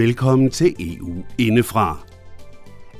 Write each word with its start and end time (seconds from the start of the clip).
Velkommen 0.00 0.50
til 0.50 0.74
EU 0.78 1.14
indefra. 1.38 2.06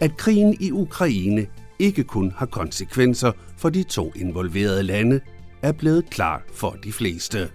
At 0.00 0.16
krigen 0.16 0.56
i 0.60 0.70
Ukraine 0.70 1.46
ikke 1.78 2.04
kun 2.04 2.32
har 2.36 2.46
konsekvenser 2.46 3.32
for 3.56 3.68
de 3.68 3.82
to 3.82 4.12
involverede 4.16 4.82
lande, 4.82 5.20
er 5.62 5.72
blevet 5.72 6.10
klart 6.10 6.42
for 6.52 6.76
de 6.84 6.92
fleste. 6.92 7.48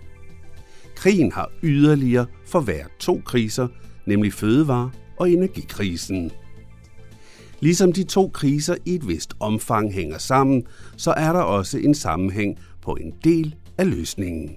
Krigen 0.95 1.31
har 1.31 1.51
yderligere 1.63 2.25
forværret 2.45 2.91
to 2.99 3.21
kriser, 3.25 3.67
nemlig 4.05 4.33
fødevare- 4.33 4.91
og 5.17 5.31
energikrisen. 5.31 6.31
Ligesom 7.59 7.93
de 7.93 8.03
to 8.03 8.31
kriser 8.33 8.75
i 8.85 8.95
et 8.95 9.07
vist 9.07 9.33
omfang 9.39 9.93
hænger 9.93 10.17
sammen, 10.17 10.63
så 10.97 11.11
er 11.11 11.33
der 11.33 11.41
også 11.41 11.77
en 11.77 11.95
sammenhæng 11.95 12.59
på 12.81 12.91
en 13.01 13.13
del 13.23 13.55
af 13.77 13.89
løsningen. 13.89 14.55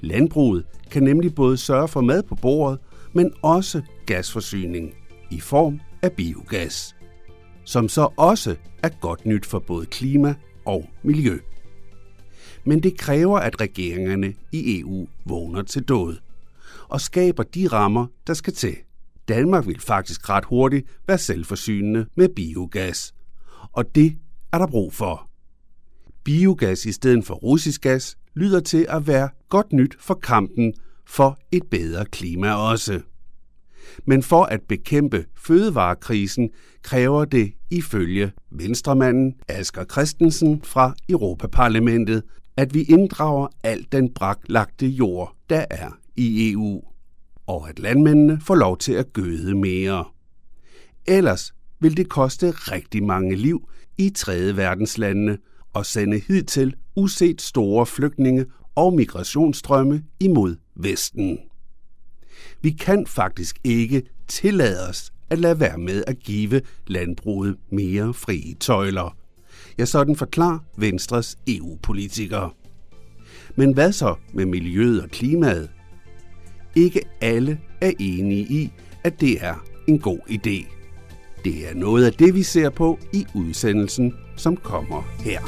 Landbruget 0.00 0.64
kan 0.90 1.02
nemlig 1.02 1.34
både 1.34 1.56
sørge 1.56 1.88
for 1.88 2.00
mad 2.00 2.22
på 2.22 2.34
bordet, 2.34 2.78
men 3.12 3.32
også 3.42 3.82
gasforsyning 4.06 4.94
i 5.30 5.40
form 5.40 5.80
af 6.02 6.12
biogas, 6.12 6.96
som 7.64 7.88
så 7.88 8.08
også 8.16 8.56
er 8.82 8.88
godt 8.88 9.26
nyt 9.26 9.46
for 9.46 9.58
både 9.58 9.86
klima 9.86 10.34
og 10.64 10.90
miljø. 11.02 11.38
Men 12.64 12.82
det 12.82 12.98
kræver, 12.98 13.38
at 13.38 13.60
regeringerne 13.60 14.34
i 14.52 14.80
EU 14.80 15.08
vågner 15.24 15.62
til 15.62 15.82
død 15.82 16.16
og 16.88 17.00
skaber 17.00 17.42
de 17.42 17.68
rammer, 17.68 18.06
der 18.26 18.34
skal 18.34 18.52
til. 18.52 18.76
Danmark 19.28 19.66
vil 19.66 19.80
faktisk 19.80 20.28
ret 20.28 20.44
hurtigt 20.44 20.86
være 21.06 21.18
selvforsynende 21.18 22.06
med 22.16 22.28
biogas, 22.28 23.14
og 23.72 23.94
det 23.94 24.16
er 24.52 24.58
der 24.58 24.66
brug 24.66 24.94
for. 24.94 25.30
Biogas 26.24 26.86
i 26.86 26.92
stedet 26.92 27.24
for 27.24 27.34
russisk 27.34 27.80
gas 27.80 28.18
lyder 28.34 28.60
til 28.60 28.86
at 28.88 29.06
være 29.06 29.28
godt 29.48 29.72
nyt 29.72 29.96
for 30.00 30.14
kampen 30.14 30.74
for 31.10 31.38
et 31.52 31.62
bedre 31.70 32.04
klima 32.04 32.52
også. 32.52 33.00
Men 34.04 34.22
for 34.22 34.44
at 34.44 34.60
bekæmpe 34.68 35.24
fødevarekrisen 35.36 36.50
kræver 36.82 37.24
det 37.24 37.52
ifølge 37.70 38.32
venstremanden 38.50 39.34
Asger 39.48 39.84
Christensen 39.84 40.62
fra 40.62 40.94
Europaparlamentet, 41.08 42.22
at 42.56 42.74
vi 42.74 42.82
inddrager 42.82 43.48
alt 43.64 43.92
den 43.92 44.14
braklagte 44.14 44.86
jord, 44.86 45.36
der 45.50 45.64
er 45.70 45.90
i 46.16 46.52
EU, 46.52 46.82
og 47.46 47.68
at 47.68 47.78
landmændene 47.78 48.40
får 48.40 48.54
lov 48.54 48.78
til 48.78 48.92
at 48.92 49.12
gøde 49.12 49.54
mere. 49.54 50.04
Ellers 51.06 51.54
vil 51.80 51.96
det 51.96 52.08
koste 52.08 52.50
rigtig 52.50 53.02
mange 53.02 53.36
liv 53.36 53.68
i 53.98 54.10
tredje 54.10 54.56
verdenslandene 54.56 55.38
og 55.72 55.86
sende 55.86 56.22
hidtil 56.28 56.74
uset 56.96 57.42
store 57.42 57.86
flygtninge 57.86 58.46
og 58.74 58.94
migrationsstrømme 58.94 60.02
imod 60.20 60.56
Vesten. 60.82 61.38
Vi 62.62 62.70
kan 62.70 63.06
faktisk 63.06 63.58
ikke 63.64 64.02
tillade 64.28 64.88
os 64.88 65.12
at 65.30 65.38
lade 65.38 65.60
være 65.60 65.78
med 65.78 66.04
at 66.06 66.18
give 66.18 66.60
landbruget 66.86 67.56
mere 67.72 68.14
frie 68.14 68.54
tøjler. 68.54 69.16
Ja, 69.78 69.84
sådan 69.84 70.16
forklarer 70.16 70.58
Venstres 70.76 71.38
EU-politikere. 71.48 72.50
Men 73.56 73.74
hvad 73.74 73.92
så 73.92 74.14
med 74.32 74.46
miljøet 74.46 75.02
og 75.02 75.10
klimaet? 75.10 75.70
Ikke 76.76 77.00
alle 77.20 77.60
er 77.80 77.92
enige 77.98 78.42
i, 78.42 78.72
at 79.04 79.20
det 79.20 79.44
er 79.44 79.64
en 79.86 79.98
god 79.98 80.18
idé. 80.30 80.76
Det 81.44 81.70
er 81.70 81.74
noget 81.74 82.04
af 82.04 82.12
det, 82.12 82.34
vi 82.34 82.42
ser 82.42 82.70
på 82.70 82.98
i 83.12 83.26
udsendelsen, 83.34 84.14
som 84.36 84.56
kommer 84.56 85.02
her. 85.24 85.40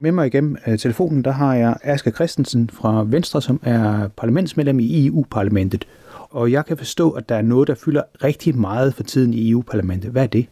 Med 0.00 0.12
mig 0.12 0.26
igennem 0.26 0.56
øh, 0.66 0.78
telefonen, 0.78 1.24
der 1.24 1.30
har 1.30 1.54
jeg 1.54 1.76
Aske 1.82 2.10
Christensen 2.10 2.70
fra 2.70 3.04
Venstre, 3.08 3.42
som 3.42 3.60
er 3.62 4.08
parlamentsmedlem 4.16 4.80
i 4.80 5.06
EU-parlamentet. 5.06 5.84
Og 6.30 6.52
jeg 6.52 6.66
kan 6.66 6.76
forstå, 6.76 7.10
at 7.10 7.28
der 7.28 7.34
er 7.34 7.42
noget, 7.42 7.68
der 7.68 7.74
fylder 7.74 8.02
rigtig 8.24 8.58
meget 8.58 8.94
for 8.94 9.02
tiden 9.02 9.34
i 9.34 9.50
EU-parlamentet. 9.50 10.10
Hvad 10.10 10.22
er 10.22 10.26
det? 10.26 10.46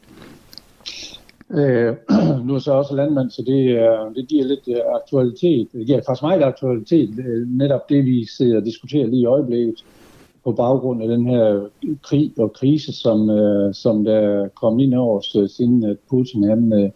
Øh, 1.51 1.95
nu 2.47 2.55
er 2.55 2.59
så 2.59 2.73
også 2.73 2.95
landmand, 2.95 3.31
så 3.31 3.43
det, 3.43 3.81
det 4.17 4.29
giver 4.29 4.45
lidt 4.45 4.69
øh, 4.69 4.77
aktualitet. 5.03 5.69
Det 5.73 5.87
giver 5.87 6.01
faktisk 6.07 6.23
meget 6.23 6.43
aktualitet, 6.43 7.11
øh, 7.19 7.49
netop 7.49 7.89
det 7.89 8.05
vi 8.05 8.27
sidder 8.37 8.57
og 8.57 8.65
diskuterer 8.65 9.07
lige 9.07 9.23
i 9.23 9.27
øjeblikket 9.27 9.85
på 10.45 10.53
baggrund 10.53 11.03
af 11.03 11.09
den 11.09 11.27
her 11.27 11.69
krig 12.03 12.33
og 12.39 12.53
krise, 12.53 12.93
som, 12.93 13.19
som 13.73 14.05
der 14.05 14.49
kom 14.49 14.81
ind 14.81 14.95
over 14.95 15.19
os, 15.19 15.53
siden 15.57 15.85
at 15.85 15.97
Putin 16.11 16.45
han, 16.45 16.93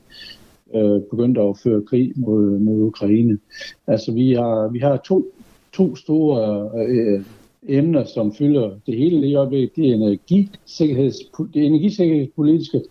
øh, 0.75 1.01
begyndte 1.11 1.41
at 1.41 1.59
føre 1.59 1.83
krig 1.83 2.13
mod, 2.17 2.59
mod 2.59 2.83
Ukraine. 2.83 3.39
Altså 3.87 4.13
vi 4.13 4.33
har, 4.33 4.69
vi 4.69 4.79
har 4.79 4.97
to, 4.97 5.33
to 5.73 5.97
store 5.97 6.71
øh, 6.89 7.25
emner, 7.69 8.05
som 8.05 8.35
fylder 8.35 8.71
det 8.87 8.97
hele 8.97 9.21
lige 9.21 9.37
øjeblikket. 9.37 9.77
Det 9.77 9.91
er, 9.91 9.95
energisikkerheds, 9.95 11.17
det 11.55 11.63
er 11.63 11.67
energisikkerhedspolitiske, 11.67 12.83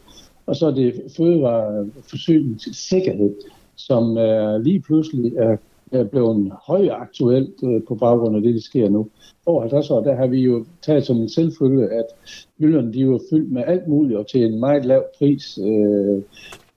og 0.46 0.56
så 0.56 0.68
er 0.68 0.72
det 0.72 1.02
fødevareforsyningssikkerhed, 1.18 3.36
som 3.76 4.18
er 4.18 4.58
lige 4.58 4.80
pludselig 4.80 5.36
er, 5.36 5.58
er 5.92 6.04
blevet 6.04 6.52
højaktuelt 6.68 7.64
øh, 7.64 7.82
på 7.88 7.96
baggrund 7.96 8.36
af 8.36 8.42
det, 8.42 8.54
der 8.54 8.62
sker 8.62 8.90
nu. 8.90 9.08
Over 9.46 9.62
50 9.62 9.90
år, 9.90 10.04
der 10.04 10.16
har 10.16 10.28
vi 10.28 10.42
jo 10.42 10.66
taget 10.82 11.06
som 11.06 11.18
en 11.18 11.30
selvfølge, 11.30 11.90
at 11.90 12.06
hylderne 12.60 12.94
de 12.94 13.10
var 13.10 13.20
fyldt 13.30 13.52
med 13.52 13.64
alt 13.68 13.88
muligt 13.88 14.20
og 14.20 14.28
til 14.28 14.46
en 14.46 14.60
meget 14.60 14.86
lav 14.86 15.04
pris. 15.18 15.58
Øh, 15.58 16.22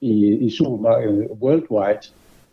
i, 0.03 0.37
i 0.47 0.51
supermarkedet 0.51 1.25
øh, 1.25 1.43
worldwide. 1.43 2.09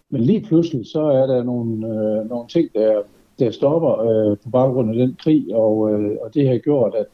Men 0.10 0.22
lige 0.22 0.42
pludselig, 0.42 0.88
så 0.88 1.02
er 1.02 1.28
der 1.28 1.44
nogle, 1.44 1.88
øh, 1.88 2.30
nogle 2.30 2.48
ting, 2.48 2.70
der, 2.76 3.02
der 3.40 3.52
stopper 3.52 4.00
øh, 4.00 4.38
på 4.38 4.50
baggrund 4.50 4.90
af 4.90 4.96
den 4.96 5.18
krig, 5.20 5.56
og, 5.56 5.92
øh, 5.92 6.18
og 6.22 6.34
det 6.34 6.48
har 6.48 6.58
gjort, 6.58 6.96
at, 6.96 7.06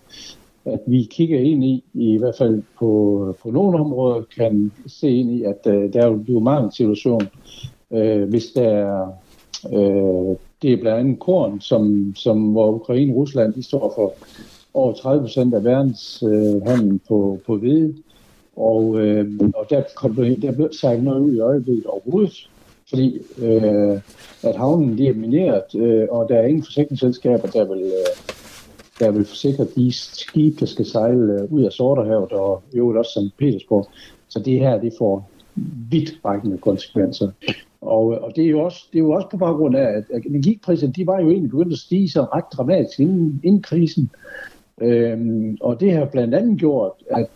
at 0.66 0.80
vi 0.88 1.08
kigger 1.12 1.40
ind 1.40 1.64
i, 1.64 1.84
i 1.94 2.18
hvert 2.18 2.36
fald 2.38 2.64
på, 2.80 3.36
på 3.42 3.52
nogle 3.52 3.80
områder, 3.80 4.22
kan 4.38 4.72
se 4.88 5.10
ind 5.10 5.32
i, 5.32 5.44
at 5.44 5.68
øh, 5.68 5.94
der 5.94 6.10
vil 6.10 6.24
blive 6.24 6.42
mange 6.42 6.72
situation, 6.72 7.22
øh, 7.92 8.30
hvis 8.30 8.46
der 8.46 8.70
er, 8.70 9.08
øh, 9.74 10.36
det 10.62 10.74
er 10.74 10.78
blandt 10.82 11.00
andet 11.00 11.20
korn, 11.20 11.62
som, 11.62 12.14
som 12.16 12.52
hvor 12.52 12.72
Ukraine 12.72 13.14
og 13.14 13.16
Rusland, 13.16 13.54
de 13.54 13.64
står 13.64 13.94
for 13.96 14.14
over 14.74 14.94
30 14.94 15.22
procent 15.22 15.54
af 15.54 15.64
verdens 15.64 16.24
øh, 16.24 16.62
handel 16.62 17.00
på, 17.08 17.40
på 17.46 17.58
hvide. 17.58 17.94
Og, 18.56 19.00
øh, 19.00 19.40
og 19.56 19.66
der, 19.70 19.84
kom, 19.96 20.16
der 20.16 20.52
blev 20.52 20.74
sagt 20.74 21.04
noget 21.04 21.20
ud 21.20 21.36
i 21.36 21.40
øjeblikket 21.40 21.86
overhovedet, 21.86 22.50
fordi 22.90 23.18
øh, 23.42 24.00
at 24.44 24.56
havnen 24.56 24.98
de 24.98 25.08
er 25.08 25.14
mineret, 25.14 25.76
øh, 25.76 26.08
og 26.10 26.30
der 26.30 26.36
er 26.36 26.46
ingen 26.46 26.64
forsikringsselskaber, 26.64 27.48
der 27.48 27.66
vil, 27.66 27.84
øh, 27.84 28.16
der 29.00 29.12
vil 29.12 29.26
forsikre 29.26 29.66
de 29.76 29.92
skibe, 29.92 30.56
der 30.60 30.66
skal 30.66 30.86
sejle 30.86 31.34
øh, 31.34 31.54
ud 31.54 31.64
af 31.64 31.72
Sorterhavet 31.72 32.32
og 32.32 32.64
i 32.74 32.78
øvrigt 32.78 32.98
også 32.98 33.12
St. 33.12 33.38
Petersborg. 33.38 33.88
Så 34.28 34.40
det 34.40 34.60
her, 34.60 34.82
det 34.82 34.94
får 34.98 35.30
vidtrækkende 35.90 36.58
konsekvenser. 36.58 37.32
Og, 37.82 38.06
og 38.06 38.32
det, 38.36 38.46
er 38.46 38.50
jo 38.50 38.60
også, 38.60 38.88
det 38.94 39.00
er 39.00 39.04
jo 39.04 39.12
også 39.12 39.28
på 39.30 39.38
baggrund 39.38 39.76
af, 39.76 40.04
at 40.14 40.22
energipriserne, 40.26 40.94
de 40.94 41.08
var 41.08 41.20
jo 41.20 41.30
egentlig 41.30 41.52
begyndt 41.52 41.74
at 41.74 41.80
stige 41.80 42.10
så 42.10 42.22
ret 42.22 42.46
dramatisk 42.54 43.00
inden, 43.00 43.42
inden 43.44 43.62
krisen. 43.62 44.10
Øhm, 44.82 45.58
og 45.62 45.80
det 45.80 45.92
har 45.94 46.06
blandt 46.06 46.36
andet 46.36 46.60
gjort, 46.60 46.92
at 47.10 47.28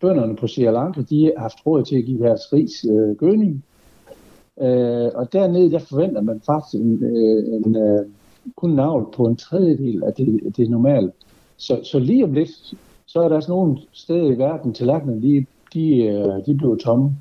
bønderne 0.00 0.36
på 0.36 0.46
Sri 0.46 0.62
Lanka, 0.62 1.02
de 1.10 1.24
har 1.24 1.42
haft 1.42 1.66
råd 1.66 1.84
til 1.84 1.96
at 1.96 2.04
give 2.04 2.18
deres 2.18 2.52
ris 2.52 2.84
øh, 2.84 3.16
gødning. 3.16 3.64
Øh, 4.62 5.10
og 5.14 5.32
dernede, 5.32 5.70
der 5.70 5.78
forventer 5.78 6.20
man 6.20 6.40
faktisk 6.46 6.82
en, 6.82 7.04
øh, 7.04 7.66
en, 7.66 7.76
øh, 7.76 8.06
kun 8.56 8.70
navl 8.70 9.12
på 9.16 9.26
en 9.26 9.36
tredjedel 9.36 10.02
af 10.04 10.14
det, 10.14 10.56
det 10.56 10.70
normale. 10.70 11.12
Så, 11.56 11.80
så 11.82 11.98
lige 11.98 12.24
om 12.24 12.32
lidt, 12.32 12.74
så 13.06 13.20
er 13.20 13.28
der 13.28 13.36
også 13.36 13.50
nogle 13.50 13.78
steder 13.92 14.30
i 14.30 14.38
verden, 14.38 14.74
tallerkenerne, 14.74 15.22
de, 15.22 15.46
de, 15.74 16.02
øh, 16.02 16.46
de 16.46 16.54
bliver 16.54 16.76
tomme. 16.76 17.16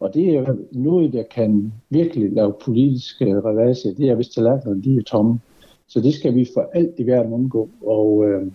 Og 0.00 0.14
det 0.14 0.36
er 0.36 0.54
noget, 0.72 1.12
der 1.12 1.22
kan 1.22 1.72
virkelig 1.90 2.32
lave 2.32 2.54
politiske 2.64 3.24
øh, 3.24 3.44
revase. 3.44 3.94
Det 3.96 4.08
er, 4.08 4.14
hvis 4.14 4.28
tallerkenerne 4.28 4.82
de 4.82 4.96
er 4.96 5.02
tomme. 5.02 5.40
Så 5.88 6.00
det 6.00 6.14
skal 6.14 6.34
vi 6.34 6.46
for 6.54 6.70
alt 6.74 6.94
i 6.98 7.06
verden 7.06 7.32
undgå. 7.32 7.68
Og 7.86 8.24
øh, 8.28 8.46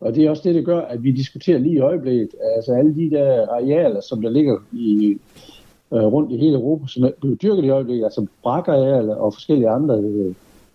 og 0.00 0.14
det 0.14 0.24
er 0.24 0.30
også 0.30 0.42
det, 0.44 0.54
der 0.54 0.62
gør, 0.62 0.80
at 0.80 1.02
vi 1.02 1.10
diskuterer 1.10 1.58
lige 1.58 1.74
i 1.74 1.80
øjeblikket, 1.80 2.28
altså 2.56 2.72
alle 2.72 2.94
de 2.94 3.10
der 3.10 3.46
arealer, 3.48 4.00
som 4.00 4.22
der 4.22 4.30
ligger 4.30 4.58
i, 4.72 5.18
øh, 5.92 6.04
rundt 6.04 6.32
i 6.32 6.36
hele 6.36 6.54
Europa, 6.54 6.86
som 6.86 7.04
er 7.04 7.10
blevet 7.20 7.42
dyrket 7.42 7.64
i 7.64 7.68
øjeblikket, 7.68 8.04
altså 8.04 8.26
brakarealer 8.42 9.14
og 9.14 9.34
forskellige 9.34 9.68
andre 9.68 9.98
øh, 9.98 10.34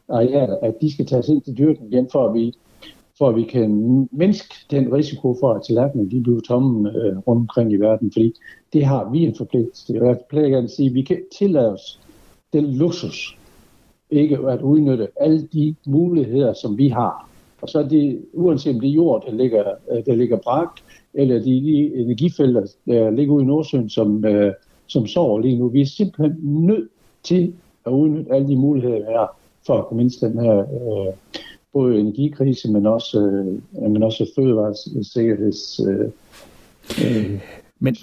arealer, 0.10 0.58
at 0.62 0.82
de 0.82 0.94
skal 0.94 1.06
tages 1.06 1.28
ind 1.28 1.42
til 1.42 1.58
dyrken 1.58 1.88
igen, 1.88 2.10
for 2.12 2.28
at 2.28 2.34
vi, 2.34 2.54
for 3.18 3.30
at 3.30 3.36
vi 3.36 3.44
kan 3.44 3.70
mindske 4.12 4.56
den 4.72 4.94
risiko 4.94 5.38
for, 5.40 5.54
at 5.54 5.62
tallerkenerne 5.68 6.12
de 6.12 6.24
bliver 6.24 6.42
tomme 6.42 6.90
øh, 6.90 7.18
rundt 7.18 7.42
omkring 7.42 7.74
i 7.74 7.76
verden, 7.76 8.12
fordi 8.12 8.34
det 8.74 8.86
har 8.86 9.10
vi 9.12 9.20
en 9.24 9.36
forpligtelse. 9.36 10.02
Og 10.02 10.08
Jeg 10.08 10.18
plejer 10.30 10.50
gerne 10.50 10.64
at 10.64 10.72
sige, 10.72 10.90
at 10.90 10.96
vi 10.96 11.02
kan 11.02 11.22
tillade 11.38 11.74
os 11.74 12.00
den 12.54 12.66
luksus, 12.66 13.38
ikke 14.10 14.38
at 14.48 14.62
udnytte 14.62 15.08
alle 15.16 15.48
de 15.54 15.76
muligheder, 15.86 16.54
som 16.54 16.78
vi 16.78 16.88
har 16.88 17.33
og 17.64 17.70
så 17.70 17.80
er 17.80 17.88
det, 17.88 18.26
uanset 18.34 18.76
om 18.76 18.80
det 18.82 18.90
er 18.90 18.94
jord, 18.94 19.24
der 19.26 19.34
ligger, 19.34 19.64
øh, 19.92 20.06
der 20.06 20.16
ligger 20.16 20.38
bragt, 20.38 20.84
eller 21.14 21.36
de, 21.36 21.44
de 21.44 21.96
energifelter, 21.96 22.62
der 22.86 23.12
ligger 23.12 23.34
ude 23.34 23.44
i 23.44 23.48
Nordsøen, 23.48 23.90
som, 23.90 24.26
øh, 24.26 24.54
som 24.88 25.08
sover 25.08 25.40
lige 25.40 25.58
nu. 25.58 25.68
Vi 25.68 25.82
er 25.82 25.86
simpelthen 25.86 26.40
nødt 26.42 26.90
til 27.24 27.54
at 27.86 27.92
udnytte 27.92 28.34
alle 28.34 28.48
de 28.48 28.56
muligheder, 28.56 29.00
der 29.00 29.20
er 29.20 29.28
for 29.66 29.78
at 29.78 29.86
komme 29.86 30.04
ind 30.04 30.12
den 30.22 30.40
her 30.40 30.58
øh, 30.60 31.14
både 31.74 32.00
energikrise, 32.00 32.72
men 32.72 32.86
også, 32.86 33.20
øh, 33.20 33.92
men 33.92 34.04
også 34.04 34.32
fødevaresikkerheds 34.36 35.80
øh, 35.80 36.10
øh, 37.06 37.40
men, 37.84 37.96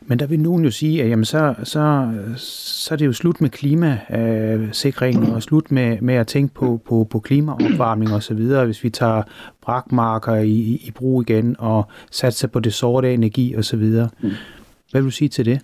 men 0.00 0.18
der 0.18 0.26
vil 0.26 0.40
nogen 0.40 0.64
jo 0.64 0.70
sige, 0.70 1.02
at 1.02 1.10
jamen, 1.10 1.24
så, 1.24 1.54
så, 1.64 2.08
så 2.36 2.94
er 2.94 2.96
det 2.96 3.06
jo 3.06 3.12
slut 3.12 3.40
med 3.40 3.50
klimasikring 3.50 5.22
øh, 5.22 5.34
og 5.34 5.42
slut 5.42 5.72
med, 5.72 6.00
med 6.00 6.14
at 6.14 6.26
tænke 6.26 6.54
på, 6.54 6.80
på, 6.84 7.06
på 7.10 7.18
klimaopvarmning 7.20 8.12
og 8.12 8.22
så 8.22 8.34
videre, 8.34 8.64
hvis 8.64 8.84
vi 8.84 8.90
tager 8.90 9.22
brakmarker 9.62 10.34
i, 10.34 10.80
i 10.84 10.92
brug 10.96 11.22
igen 11.22 11.56
og 11.58 11.84
satser 12.10 12.48
på 12.48 12.60
det 12.60 12.74
sorte 12.74 13.14
energi 13.14 13.54
og 13.54 13.64
så 13.64 13.76
videre. 13.76 14.08
Mm. 14.20 14.30
Hvad 14.90 15.00
vil 15.00 15.06
du 15.06 15.10
sige 15.10 15.28
til 15.28 15.46
det? 15.46 15.60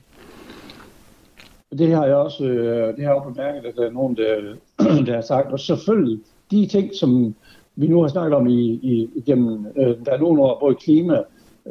Det 1.78 1.94
har 1.94 2.06
jeg 2.06 2.14
også, 2.14 2.44
øh, 2.44 2.96
det 2.96 3.04
har 3.04 3.12
jeg 3.12 3.14
også 3.14 3.28
bemærket, 3.28 3.68
at 3.68 3.76
der 3.76 3.86
er 3.86 3.92
nogen, 3.92 4.16
der, 4.16 4.34
der 5.06 5.14
har 5.14 5.22
sagt, 5.22 5.52
og 5.52 5.60
selvfølgelig 5.60 6.20
de 6.50 6.66
ting, 6.66 6.94
som 6.94 7.34
vi 7.76 7.86
nu 7.86 8.00
har 8.00 8.08
snakket 8.08 8.34
om 8.36 8.46
i, 8.46 8.70
i, 8.82 9.08
igennem, 9.14 9.66
øh, 9.76 9.96
der 10.06 10.12
er 10.12 10.18
nogle 10.18 10.42
år, 10.42 10.60
både 10.60 10.74
klima, 10.74 11.18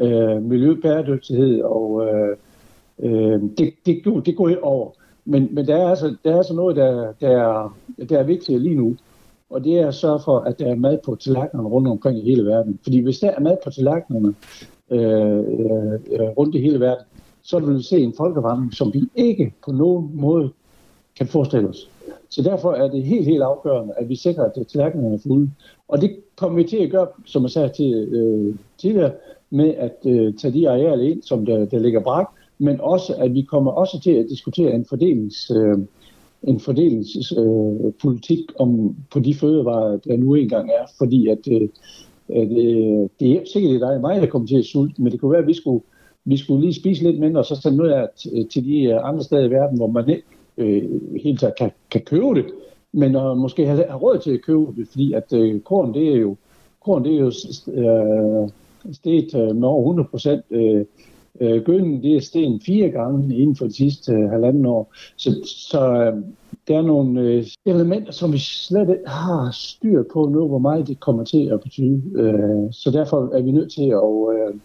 øh, 0.01 0.43
miljøbæredygtighed, 0.43 1.61
og 1.61 2.07
øh, 2.07 2.37
øh, 2.99 3.41
det, 3.57 3.73
det, 3.85 4.25
det 4.25 4.35
går 4.37 4.47
helt 4.47 4.61
over. 4.61 4.91
Men, 5.25 5.49
men 5.51 5.67
der, 5.67 5.75
er 5.75 5.89
altså, 5.89 6.15
der 6.23 6.33
er 6.33 6.37
altså 6.37 6.53
noget, 6.53 6.75
der, 6.75 7.13
der, 7.21 7.75
der 8.09 8.19
er 8.19 8.23
vigtigt 8.23 8.61
lige 8.61 8.75
nu, 8.75 8.95
og 9.49 9.63
det 9.63 9.79
er 9.79 9.87
at 9.87 9.93
sørge 9.93 10.19
for, 10.25 10.39
at 10.39 10.59
der 10.59 10.65
er 10.65 10.75
mad 10.75 10.97
på 11.05 11.15
tallerkenerne 11.15 11.69
rundt 11.69 11.87
omkring 11.87 12.17
i 12.17 12.29
hele 12.29 12.45
verden. 12.45 12.79
Fordi 12.83 12.99
hvis 12.99 13.19
der 13.19 13.31
er 13.31 13.39
mad 13.39 13.57
på 13.63 13.69
tallerkenerne 13.69 14.33
øh, 14.91 15.37
øh, 16.11 16.29
rundt 16.37 16.55
i 16.55 16.61
hele 16.61 16.79
verden, 16.79 17.05
så 17.41 17.59
vil 17.59 17.77
vi 17.77 17.83
se 17.83 17.97
en 17.97 18.13
folkevandring, 18.17 18.73
som 18.73 18.93
vi 18.93 19.03
ikke 19.15 19.53
på 19.65 19.71
nogen 19.71 20.09
måde 20.13 20.49
kan 21.17 21.27
forestille 21.27 21.69
os. 21.69 21.89
Så 22.29 22.41
derfor 22.41 22.73
er 22.73 22.87
det 22.87 23.03
helt, 23.03 23.25
helt 23.25 23.41
afgørende, 23.41 23.93
at 23.97 24.09
vi 24.09 24.15
sikrer, 24.15 24.43
at 24.43 24.67
tallerkenerne 24.67 25.15
er 25.15 25.19
fulde. 25.27 25.51
Og 25.87 26.01
det 26.01 26.15
kommer 26.35 26.55
vi 26.55 26.63
til 26.63 26.77
at 26.77 26.91
gøre, 26.91 27.07
som 27.25 27.43
jeg 27.43 27.49
sagde 27.51 27.69
til, 27.69 27.93
øh, 27.93 28.55
tidligere, 28.77 29.11
med 29.53 29.73
at 29.77 29.97
øh, 30.05 30.33
tage 30.33 30.53
de 30.53 30.69
arealer 30.69 31.03
ind, 31.03 31.21
som 31.21 31.45
der, 31.45 31.65
der 31.65 31.79
ligger 31.79 31.99
brak, 31.99 32.27
men 32.57 32.81
også, 32.81 33.15
at 33.19 33.33
vi 33.33 33.41
kommer 33.41 33.71
også 33.71 33.99
til 34.03 34.11
at 34.11 34.25
diskutere 34.29 34.73
en 34.73 34.85
fordelings... 34.85 35.51
Øh, 35.51 35.77
en 36.47 36.59
fordelingspolitik 36.59 38.39
øh, 38.39 38.55
om 38.59 38.95
på 39.11 39.19
de 39.19 39.33
fødevarer, 39.33 39.97
der 39.97 40.17
nu 40.17 40.35
engang 40.35 40.69
er, 40.69 40.85
fordi 40.97 41.27
at, 41.27 41.47
øh, 41.51 41.69
at 42.29 42.51
øh, 42.51 43.09
det 43.19 43.31
er 43.31 43.39
sikkert, 43.53 43.71
dig 43.71 43.79
der 43.79 43.99
mig, 43.99 44.21
der 44.21 44.27
kommer 44.27 44.47
til 44.47 44.57
at 44.57 44.65
sulte, 44.65 45.01
men 45.01 45.11
det 45.11 45.19
kunne 45.19 45.31
være, 45.31 45.41
at 45.41 45.47
vi 45.47 45.53
skulle, 45.53 45.83
vi 46.25 46.37
skulle 46.37 46.61
lige 46.61 46.73
spise 46.73 47.03
lidt 47.03 47.19
mindre, 47.19 47.41
og 47.41 47.45
så 47.45 47.55
sende 47.55 47.77
noget 47.77 47.91
af 47.91 48.07
til 48.49 48.65
de 48.65 48.83
øh, 48.83 49.09
andre 49.09 49.23
steder 49.23 49.45
i 49.45 49.51
verden, 49.51 49.77
hvor 49.77 49.87
man 49.87 50.09
ikke 50.09 50.23
øh, 50.57 50.83
helt 51.23 51.39
taget 51.39 51.55
kan, 51.57 51.71
kan 51.91 52.01
købe 52.01 52.35
det, 52.35 52.45
men 52.91 53.15
øh, 53.15 53.37
måske 53.37 53.65
have, 53.65 53.85
have 53.89 54.01
råd 54.01 54.19
til 54.19 54.31
at 54.31 54.41
købe 54.41 54.65
det, 54.77 54.87
fordi 54.87 55.13
at 55.13 55.33
øh, 55.33 55.59
korn, 55.59 55.93
det 55.93 56.07
er 56.07 56.17
jo, 56.17 56.35
korn, 56.85 57.03
det 57.03 57.13
er 57.13 57.19
jo 57.19 57.31
øh, 57.73 58.49
steget 58.91 59.55
med 59.55 59.67
over 59.67 59.81
100 59.81 60.09
procent. 60.09 60.41
Øh, 60.51 60.85
øh 61.39 61.63
gønnen, 61.63 62.03
det 62.03 62.15
er 62.15 62.21
steget 62.21 62.61
fire 62.65 62.89
gange 62.89 63.37
inden 63.37 63.55
for 63.55 63.65
de 63.65 63.75
sidste 63.75 64.11
øh, 64.11 64.29
halvanden 64.29 64.65
år. 64.65 64.93
Så, 65.15 65.29
så 65.45 65.93
øh, 65.93 66.23
der 66.67 66.77
er 66.77 66.81
nogle 66.81 67.21
øh, 67.21 67.45
elementer, 67.65 68.11
som 68.11 68.33
vi 68.33 68.37
slet 68.37 68.89
ikke 68.89 69.09
har 69.09 69.51
styr 69.51 70.03
på 70.13 70.25
nu, 70.25 70.47
hvor 70.47 70.57
meget 70.57 70.87
det 70.87 70.99
kommer 70.99 71.23
til 71.23 71.49
at 71.49 71.61
betyde. 71.61 72.01
Øh, 72.15 72.71
så 72.71 72.91
derfor 72.91 73.35
er 73.35 73.41
vi 73.41 73.51
nødt 73.51 73.71
til 73.71 73.89
at... 73.89 74.35
Øh, 74.35 74.59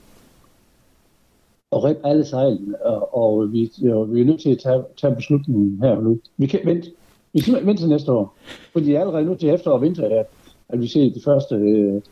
og 1.70 1.84
rippe 1.84 2.06
alle 2.06 2.24
sejlene, 2.24 2.82
og, 2.82 3.14
og 3.16 3.52
vi, 3.52 3.72
jo, 3.78 4.00
vi 4.00 4.20
er 4.20 4.24
nødt 4.24 4.40
til 4.40 4.50
at 4.50 4.58
tage, 4.58 4.82
tage 5.00 5.14
beslutningen 5.14 5.78
her 5.82 5.96
og 5.96 6.02
nu. 6.02 6.18
Vi 6.36 6.46
kan 6.46 6.60
vente. 6.64 6.90
Vi 7.32 7.40
kan 7.40 7.66
vente 7.66 7.82
til 7.82 7.88
næste 7.88 8.12
år. 8.12 8.36
Fordi 8.72 8.94
er 8.94 9.00
allerede 9.00 9.24
nu 9.24 9.34
til 9.34 9.48
efterår 9.48 9.74
og 9.74 9.82
vinter, 9.82 10.20
at, 10.20 10.26
at 10.68 10.80
vi 10.80 10.86
ser 10.86 11.10
de 11.10 11.20
første, 11.24 11.54
øh, 11.54 12.02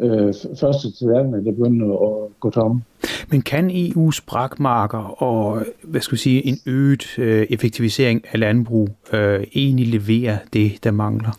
øh, 0.00 0.34
første 0.60 0.90
til 0.90 1.08
verden, 1.08 1.32
der 1.32 1.52
begynder 1.52 1.94
at 1.94 2.40
gå 2.40 2.50
tomme. 2.50 2.82
Men 3.30 3.42
kan 3.42 3.70
EU's 3.70 4.24
brakmarker 4.26 5.22
og 5.22 5.62
hvad 5.82 6.00
skal 6.00 6.12
vi 6.12 6.18
sige, 6.18 6.46
en 6.46 6.58
øget 6.66 7.18
øh, 7.18 7.46
effektivisering 7.50 8.24
af 8.32 8.40
landbrug 8.40 8.88
øh, 9.12 9.44
egentlig 9.54 9.88
levere 9.88 10.38
det, 10.52 10.84
der 10.84 10.90
mangler? 10.90 11.30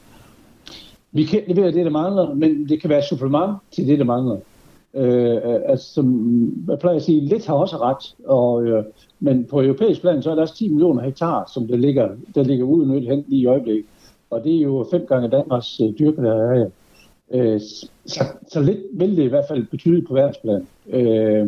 Vi 1.11 1.23
kan 1.23 1.41
levere 1.47 1.71
det, 1.71 1.85
der 1.85 1.91
mangler, 1.91 2.33
men 2.33 2.69
det 2.69 2.81
kan 2.81 2.89
være 2.89 3.03
supplement 3.03 3.57
til 3.71 3.87
det, 3.87 3.99
der 3.99 4.05
mangler. 4.05 4.37
Øh, 4.93 5.37
altså, 5.65 5.93
som 5.93 6.05
jeg 6.69 6.79
plejer 6.79 6.95
at 6.95 7.03
sige, 7.03 7.21
lidt 7.21 7.47
har 7.47 7.53
også 7.53 7.77
ret, 7.77 8.15
og, 8.25 8.63
øh, 8.63 8.83
men 9.19 9.45
på 9.45 9.61
europæisk 9.61 10.01
plan, 10.01 10.21
så 10.21 10.31
er 10.31 10.35
der 10.35 10.41
også 10.41 10.55
10 10.55 10.69
millioner 10.69 11.03
hektar, 11.03 11.51
som 11.53 11.67
der 11.67 11.77
ligger, 11.77 12.09
der 12.35 12.43
ligger 12.43 12.65
udnyttet 12.65 13.09
hen 13.09 13.25
lige 13.27 13.41
i 13.41 13.45
øjeblikket. 13.45 13.85
Og 14.29 14.43
det 14.43 14.55
er 14.55 14.61
jo 14.61 14.87
fem 14.91 15.05
gange 15.09 15.29
Danmarks 15.29 15.81
øh, 15.81 15.89
dyrkede 15.99 16.31
areal. 16.31 16.71
Øh, 17.33 17.59
så, 18.05 18.23
så 18.47 18.61
lidt 18.61 18.79
vil 18.93 19.17
det 19.17 19.23
i 19.23 19.27
hvert 19.27 19.45
fald 19.47 19.65
betyde 19.65 20.01
på 20.01 20.13
verdensplan. 20.13 20.67
Øh, 20.89 21.47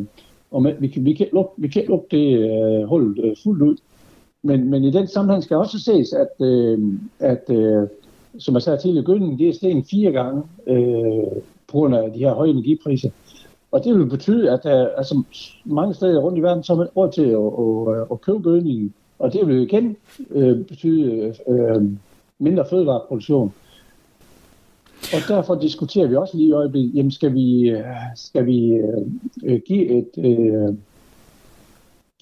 og 0.51 0.61
med, 0.61 0.73
vi, 0.79 0.87
kan, 0.87 1.05
vi, 1.05 1.13
kan 1.13 1.27
lukke, 1.33 1.51
vi 1.57 1.67
kan 1.67 1.85
lukke 1.87 2.07
det 2.11 2.39
øh, 2.39 2.83
hul 2.83 3.19
øh, 3.23 3.35
fuldt 3.43 3.61
ud. 3.61 3.75
Men, 4.43 4.69
men 4.69 4.83
i 4.83 4.91
den 4.91 5.07
sammenhæng 5.07 5.43
skal 5.43 5.57
også 5.57 5.79
ses, 5.79 6.13
at, 6.13 6.45
øh, 6.47 6.79
at 7.19 7.49
øh, 7.49 7.87
som 8.37 8.53
jeg 8.53 8.61
sagde 8.61 8.79
tidligere, 8.79 9.05
gødningen, 9.05 9.39
det 9.39 9.49
er 9.49 9.53
steget 9.53 9.85
fire 9.91 10.11
gange 10.11 10.43
øh, 10.67 11.41
på 11.67 11.71
grund 11.71 11.95
af 11.95 12.11
de 12.11 12.19
her 12.19 12.33
høje 12.33 12.49
energipriser. 12.49 13.09
Og 13.71 13.83
det 13.83 13.95
vil 13.95 14.05
betyde, 14.05 14.51
at 14.51 14.59
der, 14.63 14.87
altså, 14.97 15.23
mange 15.65 15.93
steder 15.93 16.21
rundt 16.21 16.37
i 16.37 16.41
verden, 16.41 16.63
så 16.63 16.73
er 16.73 16.77
man 16.77 16.87
råd 16.95 17.11
til 17.11 17.21
at, 17.21 17.99
at, 17.99 18.07
at 18.11 18.21
købe 18.21 18.39
gødningen. 18.39 18.93
Og 19.19 19.33
det 19.33 19.47
vil 19.47 19.61
igen 19.61 19.95
øh, 20.31 20.65
betyde 20.65 21.33
øh, 21.47 21.75
øh 21.75 21.83
mindre 22.39 22.65
fødevareproduktion. 22.69 23.53
Og 25.13 25.19
derfor 25.27 25.55
diskuterer 25.55 26.07
vi 26.07 26.15
også 26.15 26.37
lige 26.37 26.47
i 26.47 26.51
øjeblikket, 26.51 26.95
jamen 26.95 27.11
skal 27.11 27.33
vi, 27.33 27.75
skal 28.15 28.45
vi 28.45 28.73
øh, 29.43 29.59
give 29.67 29.85
et 29.89 30.09
øh, 30.17 30.75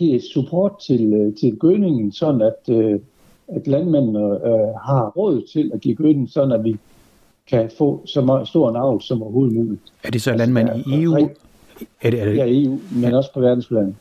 give 0.01 0.15
et 0.15 0.23
support 0.23 0.71
til, 0.87 1.13
øh, 1.13 1.35
til 1.35 1.57
gødningen, 1.59 2.11
sådan 2.11 2.41
at, 2.41 2.75
øh, 2.75 2.99
at 3.47 3.67
landmændene 3.67 4.19
øh, 4.19 4.73
har 4.85 5.11
råd 5.17 5.41
til 5.53 5.71
at 5.73 5.81
give 5.81 5.95
gødning, 5.95 6.29
sådan 6.29 6.51
at 6.51 6.63
vi 6.63 6.77
kan 7.49 7.71
få 7.77 8.01
så 8.05 8.21
meget, 8.21 8.47
stor 8.47 8.69
en 8.69 8.75
avl 8.75 9.01
som 9.01 9.23
overhovedet 9.23 9.55
muligt. 9.55 9.81
Er 10.03 10.11
det 10.11 10.21
så 10.21 10.31
altså, 10.31 10.45
landmænd 10.45 10.69
i 10.87 11.03
EU? 11.03 11.13
Er 12.01 12.09
det, 12.09 12.21
er 12.21 12.25
det? 12.25 12.35
Ja, 12.35 12.45
EU, 12.47 12.79
men 12.95 13.13
også 13.13 13.33
på 13.33 13.39
verdensplan. 13.39 13.95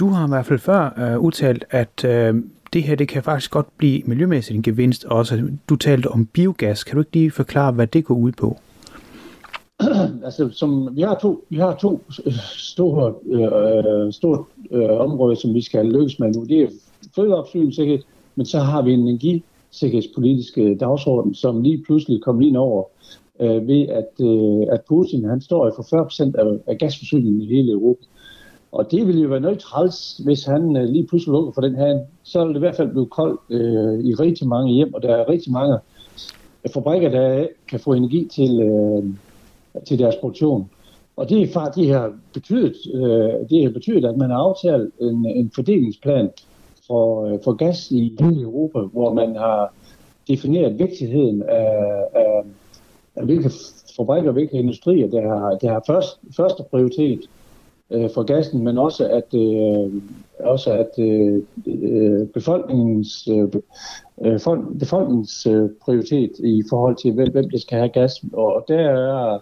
Du 0.00 0.08
har 0.08 0.26
i 0.26 0.28
hvert 0.28 0.46
fald 0.46 0.58
før 0.58 1.14
uh, 1.16 1.24
udtalt, 1.24 1.64
at 1.70 2.04
uh, 2.04 2.40
det 2.72 2.82
her 2.82 2.94
det 2.94 3.08
kan 3.08 3.22
faktisk 3.22 3.50
godt 3.50 3.66
blive 3.76 4.02
miljømæssigt 4.06 4.56
en 4.56 4.62
gevinst 4.62 5.04
også. 5.04 5.48
Du 5.68 5.76
talte 5.76 6.06
om 6.06 6.26
biogas. 6.26 6.84
Kan 6.84 6.94
du 6.94 7.00
ikke 7.00 7.12
lige 7.12 7.30
forklare, 7.30 7.72
hvad 7.72 7.86
det 7.86 8.04
går 8.04 8.14
ud 8.14 8.32
på? 8.32 8.56
altså, 10.24 10.48
som, 10.52 10.96
vi 10.96 11.02
har 11.02 11.18
to, 11.22 11.44
vi 11.48 11.56
har 11.56 11.74
to 11.74 12.02
øh, 12.26 12.32
store, 12.56 13.14
øh, 13.26 14.12
store 14.12 14.44
øh, 14.70 15.00
områder, 15.00 15.34
som 15.34 15.54
vi 15.54 15.62
skal 15.62 15.86
lykkes 15.86 16.18
med 16.18 16.34
nu. 16.34 16.44
Det 16.44 16.62
er 16.62 16.68
fødevareforsyningssikkerhed, 17.14 18.02
men 18.36 18.46
så 18.46 18.58
har 18.58 18.82
vi 18.82 18.92
en 18.92 19.00
energisikkerhedspolitisk 19.00 20.58
øh, 20.58 20.80
dagsorden, 20.80 21.34
som 21.34 21.62
lige 21.62 21.82
pludselig 21.86 22.22
kom 22.22 22.38
lige 22.38 22.58
over 22.58 22.84
øh, 23.40 23.68
ved, 23.68 23.86
at, 23.88 24.26
øh, 24.26 24.74
at 24.74 24.80
Putin 24.88 25.24
han 25.24 25.40
står 25.40 25.72
for 25.76 25.86
40 25.90 26.04
procent 26.04 26.36
af, 26.36 26.44
af 26.66 26.78
gasforsyningen 26.78 27.40
i 27.40 27.46
hele 27.46 27.72
Europa. 27.72 28.04
Og 28.76 28.90
det 28.90 29.06
ville 29.06 29.22
jo 29.22 29.28
være 29.28 29.40
noget 29.40 29.58
træls, 29.58 30.20
hvis 30.24 30.44
han 30.44 30.76
øh, 30.76 30.84
lige 30.84 31.06
pludselig 31.06 31.32
lukker 31.32 31.52
for 31.52 31.60
den 31.60 31.76
her. 31.76 32.00
Så 32.22 32.44
vil 32.44 32.54
det 32.54 32.56
i 32.56 32.64
hvert 32.64 32.76
fald 32.76 32.90
blive 32.90 33.06
koldt 33.06 33.40
øh, 33.50 34.04
i 34.04 34.14
rigtig 34.14 34.48
mange 34.48 34.72
hjem, 34.72 34.94
og 34.94 35.02
der 35.02 35.14
er 35.16 35.28
rigtig 35.28 35.52
mange 35.52 35.78
fabrikker, 36.74 37.08
der 37.08 37.46
kan 37.68 37.80
få 37.80 37.92
energi 37.92 38.28
til, 38.32 38.60
øh, 38.62 39.04
til 39.88 39.98
deres 39.98 40.14
produktion. 40.20 40.70
Og 41.16 41.28
det, 41.28 41.42
er 41.42 41.52
faktisk, 41.52 41.86
det 41.86 41.94
har 41.94 42.12
betydet, 42.34 42.76
øh, 42.94 43.48
det 43.50 43.62
har 43.62 43.70
betydet, 43.70 44.04
at 44.04 44.16
man 44.16 44.30
har 44.30 44.38
aftalt 44.38 44.94
en, 45.00 45.26
en 45.26 45.50
fordelingsplan 45.54 46.30
for, 46.86 47.26
øh, 47.26 47.38
for 47.44 47.52
gas 47.52 47.90
i 47.90 48.16
hele 48.20 48.42
Europa, 48.42 48.78
hvor 48.78 49.12
man 49.12 49.36
har 49.36 49.72
defineret 50.28 50.78
vigtigheden 50.78 51.42
af, 51.42 52.04
af 53.16 53.24
hvilke 53.24 53.50
fabrikker, 53.96 54.32
hvilke 54.32 54.56
industrier, 54.56 55.10
der 55.10 55.22
har, 55.28 55.50
der 55.50 55.72
har 55.72 55.82
først, 55.86 56.20
første 56.36 56.62
prioritet 56.70 57.20
øh, 57.90 58.10
for 58.14 58.22
gassen, 58.22 58.64
men 58.64 58.78
også 58.78 59.08
at, 59.08 59.34
øh, 59.34 60.02
også 60.40 60.72
at 60.72 60.90
øh, 60.98 61.42
øh 61.66 62.26
befolkningens, 62.26 63.28
øh, 63.28 63.48
øh 64.24 64.40
befolkningens 64.78 65.46
øh, 65.46 65.70
prioritet 65.82 66.32
i 66.38 66.62
forhold 66.70 66.96
til, 66.96 67.12
hvem, 67.12 67.32
hvem 67.32 67.50
der 67.50 67.58
skal 67.58 67.78
have 67.78 67.88
gas. 67.88 68.24
Og 68.32 68.64
der 68.68 68.78
er, 68.78 69.38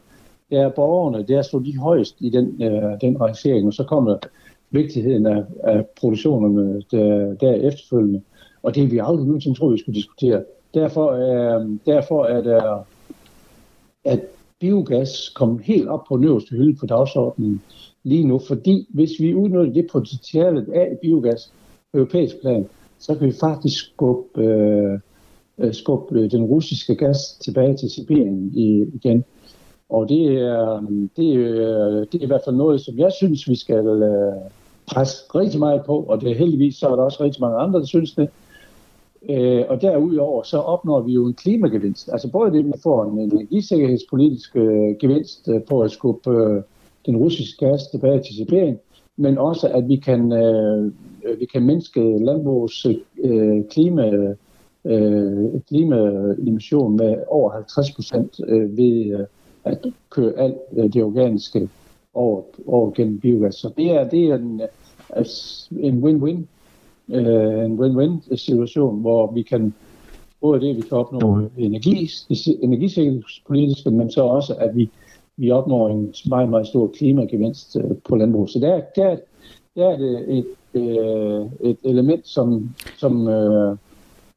der 0.50 0.66
er 0.66 0.70
borgerne, 0.70 1.24
der 1.28 1.42
så 1.42 1.62
de 1.64 1.78
højst 1.78 2.16
i 2.20 2.30
den, 2.30 2.62
øh, 2.62 3.00
den 3.00 3.20
rangering, 3.20 3.66
og 3.66 3.74
så 3.74 3.84
kommer 3.84 4.16
vigtigheden 4.70 5.26
af, 5.26 5.44
af 5.64 5.86
produktionerne 6.00 6.82
der, 6.90 7.34
der 7.34 7.52
efterfølgende. 7.52 8.22
Og 8.62 8.74
det 8.74 8.82
er 8.82 8.88
vi 8.88 8.98
aldrig 8.98 9.26
nogensinde 9.26 9.58
tror, 9.58 9.70
vi 9.70 9.78
skulle 9.78 9.96
diskutere. 9.96 10.44
Derfor, 10.74 11.10
øh, 11.10 11.68
derfor 11.86 12.24
er 12.24 12.42
der 12.42 12.86
at 14.04 14.20
biogas 14.64 15.28
komme 15.35 15.62
helt 15.62 15.88
op 15.88 16.04
på 16.09 16.21
øverste 16.23 16.50
hylde 16.56 16.76
på 16.80 16.87
dagsordenen 16.87 17.62
lige 18.02 18.26
nu, 18.26 18.38
fordi 18.38 18.88
hvis 18.90 19.11
vi 19.21 19.35
udnytter 19.35 19.73
det 19.73 19.87
potentiale 19.92 20.66
af 20.75 20.99
biogas 21.02 21.52
på 21.92 21.99
europæisk 21.99 22.40
plan, 22.40 22.66
så 22.99 23.14
kan 23.14 23.26
vi 23.26 23.33
faktisk 23.40 23.85
skubbe, 23.85 24.42
øh, 24.42 24.99
øh 25.59 25.75
skubbe 25.75 26.21
øh, 26.21 26.30
den 26.30 26.44
russiske 26.44 26.94
gas 26.94 27.18
tilbage 27.44 27.76
til 27.76 27.90
Sibirien 27.90 28.52
igen. 28.94 29.25
Og 29.88 30.09
det 30.09 30.23
er, 30.26 30.80
det, 31.16 31.28
er, 31.35 32.04
det 32.12 32.18
er 32.18 32.25
i 32.25 32.26
hvert 32.26 32.44
fald 32.44 32.56
noget, 32.56 32.80
som 32.80 32.99
jeg 32.99 33.12
synes, 33.12 33.49
vi 33.49 33.56
skal 33.56 33.85
presse 34.87 35.16
rigtig 35.35 35.61
meget 35.61 35.83
på, 35.87 35.97
og 35.99 36.21
det 36.21 36.30
er 36.30 36.35
heldigvis 36.35 36.76
så 36.76 36.88
er 36.88 36.97
der 36.97 37.02
også 37.02 37.25
rigtig 37.25 37.40
mange 37.40 37.59
andre, 37.59 37.80
der 37.80 37.87
synes 37.87 38.12
det. 38.12 38.28
Øh, 39.28 39.64
og 39.69 39.81
derudover 39.81 40.43
så 40.43 40.59
opnår 40.59 41.00
vi 41.00 41.12
jo 41.12 41.26
en 41.26 41.35
klimagevinst. 41.35 42.09
Altså 42.12 42.31
både 42.31 42.52
det, 42.52 42.64
man 42.64 42.78
får 42.83 43.04
en 43.04 43.19
energisikkerhedspolitisk 43.19 44.57
øh, 44.57 44.97
gevinst 45.00 45.49
øh, 45.49 45.62
på 45.62 45.81
at 45.81 45.90
skubbe 45.90 46.31
øh, 46.31 46.62
den 47.07 47.16
russiske 47.16 47.66
gas 47.66 47.87
tilbage 47.87 48.23
til 48.23 48.35
Sibirien, 48.35 48.78
men 49.16 49.38
også 49.38 49.69
at 49.69 49.88
vi 49.88 49.97
kan, 49.97 50.33
øh, 50.33 50.93
vi 51.40 51.45
kan 51.45 51.62
mindske 51.62 52.19
landbrugets 52.19 52.87
øh, 53.25 53.64
klima, 53.71 54.35
øh, 54.85 55.61
klimaemission 55.69 56.97
med 56.97 57.16
over 57.28 57.52
50 57.52 57.93
procent 57.93 58.40
øh, 58.49 58.76
ved 58.76 59.19
øh, 59.19 59.26
at 59.64 59.87
køre 60.11 60.33
alt 60.37 60.57
øh, 60.76 60.93
det 60.93 61.02
organiske 61.02 61.69
over, 62.14 62.43
over 62.66 62.90
gennem 62.90 63.21
biogas. 63.21 63.54
Så 63.54 63.71
det 63.76 63.90
er, 63.90 64.09
det 64.09 64.25
er 64.25 64.35
en, 64.35 64.61
øh, 65.16 65.25
en 65.81 66.04
win-win 66.04 66.47
øh, 67.08 67.64
en 67.64 67.78
win-win 67.80 68.37
situation, 68.37 69.00
hvor 69.00 69.32
vi 69.32 69.42
kan 69.42 69.75
både 70.40 70.61
det, 70.61 70.70
at 70.70 70.76
vi 70.76 70.80
kan 70.80 70.99
opnå 70.99 71.50
energi, 71.58 72.11
energisikkerhedspolitiske, 72.62 73.90
men 73.90 74.11
så 74.11 74.23
også, 74.23 74.54
at 74.54 74.76
vi, 74.76 74.90
vi 75.37 75.50
opnår 75.50 75.88
en 75.88 76.14
meget, 76.28 76.49
meget 76.49 76.66
stor 76.66 76.90
klimagevinst 76.96 77.76
øh, 77.76 77.96
på 78.08 78.16
landbrug. 78.16 78.49
Så 78.49 78.58
der, 78.58 78.80
der, 78.96 79.16
der 79.76 79.88
er 79.88 79.96
det 79.96 80.38
et, 80.38 80.46
øh, 80.75 81.70
et 81.70 81.76
element, 81.84 82.28
som, 82.28 82.70
som 82.96 83.28
øh, 83.28 83.76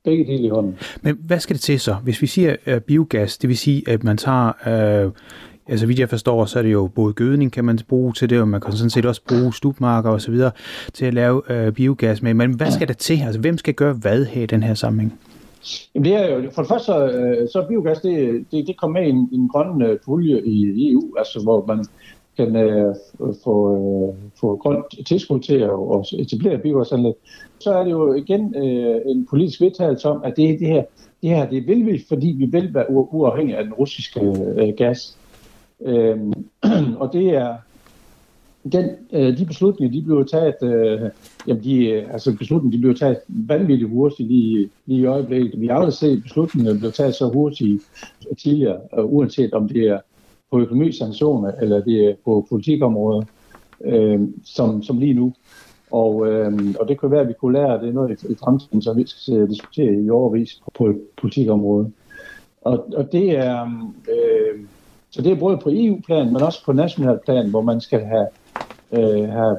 begge 0.04 0.26
dele 0.26 0.44
i 0.44 0.50
hånden. 0.50 0.78
Men 1.02 1.18
hvad 1.26 1.40
skal 1.40 1.54
det 1.54 1.62
til 1.62 1.80
så? 1.80 1.96
Hvis 2.04 2.22
vi 2.22 2.28
siger 2.28 2.56
uh, 2.68 2.80
biogas, 2.80 3.38
det 3.38 3.48
vil 3.48 3.58
sige, 3.58 3.84
at 3.88 4.04
man 4.04 4.18
tager 4.18 5.12
ja, 5.70 5.78
så 5.78 5.86
vidt 5.86 6.00
jeg 6.00 6.10
forstår, 6.10 6.46
så 6.46 6.60
er 6.60 6.64
det 6.64 6.72
jo 6.72 6.90
både 6.96 7.14
gødning 7.14 7.52
kan 7.52 7.66
man 7.66 7.80
bruge 7.90 8.14
til 8.14 8.30
det, 8.30 8.42
og 8.42 8.48
man 8.48 8.62
kan 8.62 8.74
sådan 8.74 8.90
set 8.90 9.06
også 9.06 9.22
bruge 9.28 9.54
stupmarker 9.54 10.10
og 10.10 10.22
så 10.22 10.32
videre 10.32 10.52
til 10.94 11.06
at 11.06 11.14
lave 11.14 11.42
øh, 11.50 11.74
biogas 11.74 12.22
med. 12.22 12.34
Men 12.34 12.56
hvad 12.56 12.72
skal 12.72 12.88
der 12.88 12.94
til? 12.94 13.20
Altså 13.26 13.40
hvem 13.40 13.58
skal 13.58 13.74
gøre 13.74 13.94
hvad 13.94 14.26
her 14.26 14.44
i 14.44 14.46
den 14.46 14.64
her 14.64 14.74
sammenhæng? 14.74 15.20
Jamen 15.96 16.06
det 16.06 16.16
er 16.16 16.36
jo, 16.36 16.52
for 16.52 16.62
det 16.62 16.70
første 16.70 16.92
øh, 16.92 17.48
så, 17.48 17.52
så 17.52 17.66
biogas, 17.70 18.00
det, 18.00 18.46
det, 18.52 18.68
det 18.68 18.78
kommer 18.78 19.00
med 19.00 19.08
i 19.08 19.10
en, 19.10 19.30
en 19.34 19.50
grøn 19.50 19.82
øh, 19.82 20.00
pulje 20.06 20.42
i 20.46 20.92
EU, 20.92 21.16
altså 21.18 21.44
hvor 21.44 21.66
man 21.68 21.86
kan 22.38 22.56
øh, 22.56 22.96
få, 23.44 23.56
øh, 23.76 24.16
få 24.40 24.56
grønt 24.56 25.08
tilskud 25.08 25.40
til 25.40 25.56
at, 25.56 25.70
at 25.70 26.20
etablere 26.20 26.58
biogasanlæg. 26.58 27.14
Så 27.60 27.74
er 27.74 27.84
det 27.84 27.92
jo 27.92 28.14
igen 28.14 28.56
øh, 28.56 29.02
en 29.06 29.28
politisk 29.30 29.62
vedtagelse 29.62 30.10
om, 30.10 30.22
at 30.24 30.34
det, 30.38 30.60
det 30.60 30.68
her, 30.68 30.84
det 31.22 31.30
her 31.30 31.50
det 31.50 31.68
vil 31.68 31.86
vi, 31.86 32.04
fordi 32.08 32.28
vi 32.28 32.46
vil 32.46 32.74
være 32.74 32.86
uafhængige 32.90 33.58
af 33.58 33.64
den 33.64 33.74
russiske 33.74 34.20
øh, 34.58 34.74
gas. 34.78 35.18
Øh, 35.82 36.20
og 37.02 37.14
det 37.14 37.30
er, 37.30 37.58
den, 38.72 38.90
øh, 39.14 39.38
de 39.38 39.46
beslutninger, 39.46 40.00
de 40.00 40.06
blev 40.06 40.26
taget, 40.26 40.64
øh, 40.64 41.10
jamen 41.48 41.64
de, 41.64 41.86
øh, 41.86 42.14
altså 42.14 42.38
beslutninger, 42.38 42.78
de 42.78 42.82
blev 42.82 42.96
taget 42.96 43.18
vanvittigt 43.28 43.90
hurtigt 43.90 44.30
lige, 44.30 44.70
lige 44.86 45.02
i 45.02 45.06
øjeblikket. 45.06 45.62
Vi 45.62 45.68
har 45.68 45.76
aldrig 45.76 45.94
set 45.94 46.24
beslutninger 46.24 46.74
blive 46.74 46.92
taget 46.92 47.16
så 47.16 47.30
hurtigt 47.30 47.84
tidligere, 48.44 48.80
øh, 48.98 49.06
uanset 49.06 49.54
om 49.54 49.68
det 49.68 49.88
er 49.88 50.00
på 50.52 50.60
økonomisanktioner 50.60 51.52
eller 51.62 51.82
det 51.82 52.06
er 52.06 52.16
på 52.26 52.46
politikområder, 52.50 53.22
øh, 53.86 54.22
som, 54.46 54.84
som 54.84 55.00
lige 55.00 55.14
nu. 55.14 55.34
Og, 55.92 56.28
øh, 56.28 56.76
og 56.80 56.88
det 56.88 56.98
kunne 56.98 57.12
være, 57.12 57.22
at 57.22 57.28
vi 57.28 57.34
kunne 57.40 57.54
lære 57.54 57.86
det 57.86 57.94
noget 57.94 58.24
i, 58.24 58.32
i 58.32 58.36
fremtiden, 58.36 58.82
som 58.82 58.98
vi 58.98 59.08
skal 59.08 59.50
diskutere 59.50 59.94
i 59.94 60.10
overvis 60.10 60.62
på, 60.66 60.72
på 60.78 60.94
politikområdet. 61.22 61.92
Og, 62.62 62.88
og 62.96 63.12
det 63.12 63.38
er, 63.38 63.62
øh, 64.10 64.60
så 65.18 65.24
det 65.24 65.32
er 65.32 65.36
både 65.36 65.58
på 65.58 65.70
EU-plan, 65.74 66.34
men 66.34 66.42
også 66.42 66.66
på 66.66 66.74
national 66.74 67.20
plan, 67.26 67.50
hvor 67.50 67.62
man 67.62 67.82
skal 67.82 68.02
have, 68.06 68.28
øh, 68.92 69.30
have 69.30 69.58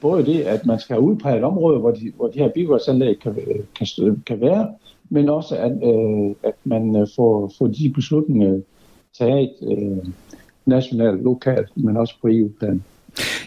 både 0.00 0.26
det, 0.26 0.40
at 0.40 0.66
man 0.66 0.78
skal 0.78 0.94
have 0.94 1.02
udpeget 1.02 1.44
områder, 1.44 1.76
område, 1.76 1.80
hvor 1.80 1.90
de, 1.90 2.12
hvor 2.16 2.28
de 2.28 2.38
her 2.38 2.48
biogasanlæg 2.48 3.18
kan, 3.18 3.36
øh, 3.36 3.64
kan, 3.76 4.22
kan 4.26 4.40
være, 4.40 4.68
men 5.08 5.28
også 5.28 5.56
at, 5.56 5.72
øh, 5.72 6.34
at 6.42 6.54
man 6.64 6.96
øh, 6.96 7.06
får, 7.16 7.52
får 7.58 7.66
de 7.66 7.92
beslutninger 7.94 8.60
taget 9.18 9.50
øh, 9.62 10.12
nationalt, 10.66 11.22
lokalt, 11.22 11.76
men 11.76 11.96
også 11.96 12.14
på 12.22 12.28
EU-plan. 12.28 12.84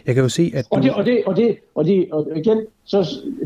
Jeg 0.05 0.15
kan 0.15 0.23
jo 0.23 0.29
se, 0.29 0.51
at... 0.53 0.65
Og, 0.71 0.83
det, 0.83 0.93
og, 0.93 1.05
det, 1.05 1.23
og, 1.25 1.35
det, 1.35 1.57
og, 1.75 1.85
det, 1.85 2.07
og 2.11 2.37
igen, 2.37 2.57
så, 2.83 3.03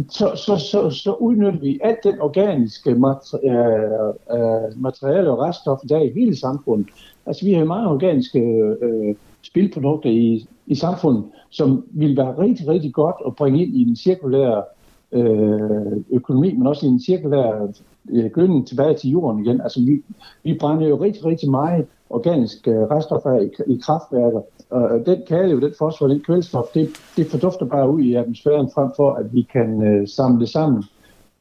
så, 0.09 0.31
så, 0.35 0.57
så, 0.57 0.89
så 0.89 1.13
udnytter 1.13 1.59
vi 1.59 1.79
alt 1.83 1.97
den 2.03 2.19
organiske 2.21 2.95
materiale, 2.95 4.07
øh, 4.33 4.81
materiale 4.81 5.31
og 5.31 5.39
reststoffer, 5.39 5.87
der 5.87 5.97
er 5.97 6.01
i 6.01 6.11
hele 6.15 6.35
samfundet. 6.35 6.87
Altså, 7.25 7.45
vi 7.45 7.53
har 7.53 7.65
mange 7.65 7.89
organiske 7.89 8.39
øh, 8.81 9.15
spilprodukter 9.41 10.09
i, 10.09 10.47
i 10.67 10.75
samfundet, 10.75 11.23
som 11.49 11.85
vil 11.91 12.17
være 12.17 12.37
rigtig, 12.37 12.67
rigtig 12.67 12.93
godt 12.93 13.15
at 13.27 13.35
bringe 13.35 13.65
ind 13.65 13.75
i 13.75 13.83
den 13.83 13.95
cirkulære 13.95 14.63
øh, 15.11 16.03
økonomi, 16.11 16.53
men 16.53 16.67
også 16.67 16.85
i 16.85 16.89
den 16.89 17.01
cirkulære 17.01 17.73
øh, 18.09 18.31
gødning 18.31 18.67
tilbage 18.67 18.93
til 18.93 19.09
jorden 19.09 19.45
igen. 19.45 19.61
Altså, 19.61 19.79
vi, 19.79 20.01
vi 20.43 20.57
brænder 20.59 20.87
jo 20.87 20.95
rigtig, 20.95 21.25
rigtig 21.25 21.51
meget 21.51 21.85
organiske 22.09 22.71
øh, 22.71 22.81
reststoffer 22.81 23.39
i, 23.39 23.73
i 23.73 23.79
kraftværker, 23.83 24.41
og 24.69 25.05
den 25.05 25.21
kalium, 25.27 25.61
den 25.61 25.73
fosfor, 25.77 26.07
den 26.07 26.19
kvælstof, 26.19 26.65
det, 26.73 26.89
det 27.17 27.27
fordufter 27.27 27.65
bare 27.65 27.89
ud 27.89 28.01
i 28.01 28.13
atmosfæren 28.13 28.71
frem 28.75 28.91
for, 28.95 29.13
at 29.13 29.33
vi 29.33 29.47
kan 29.53 29.83
øh, 29.83 30.07
samle 30.07 30.39
det 30.39 30.49
sammen 30.49 30.83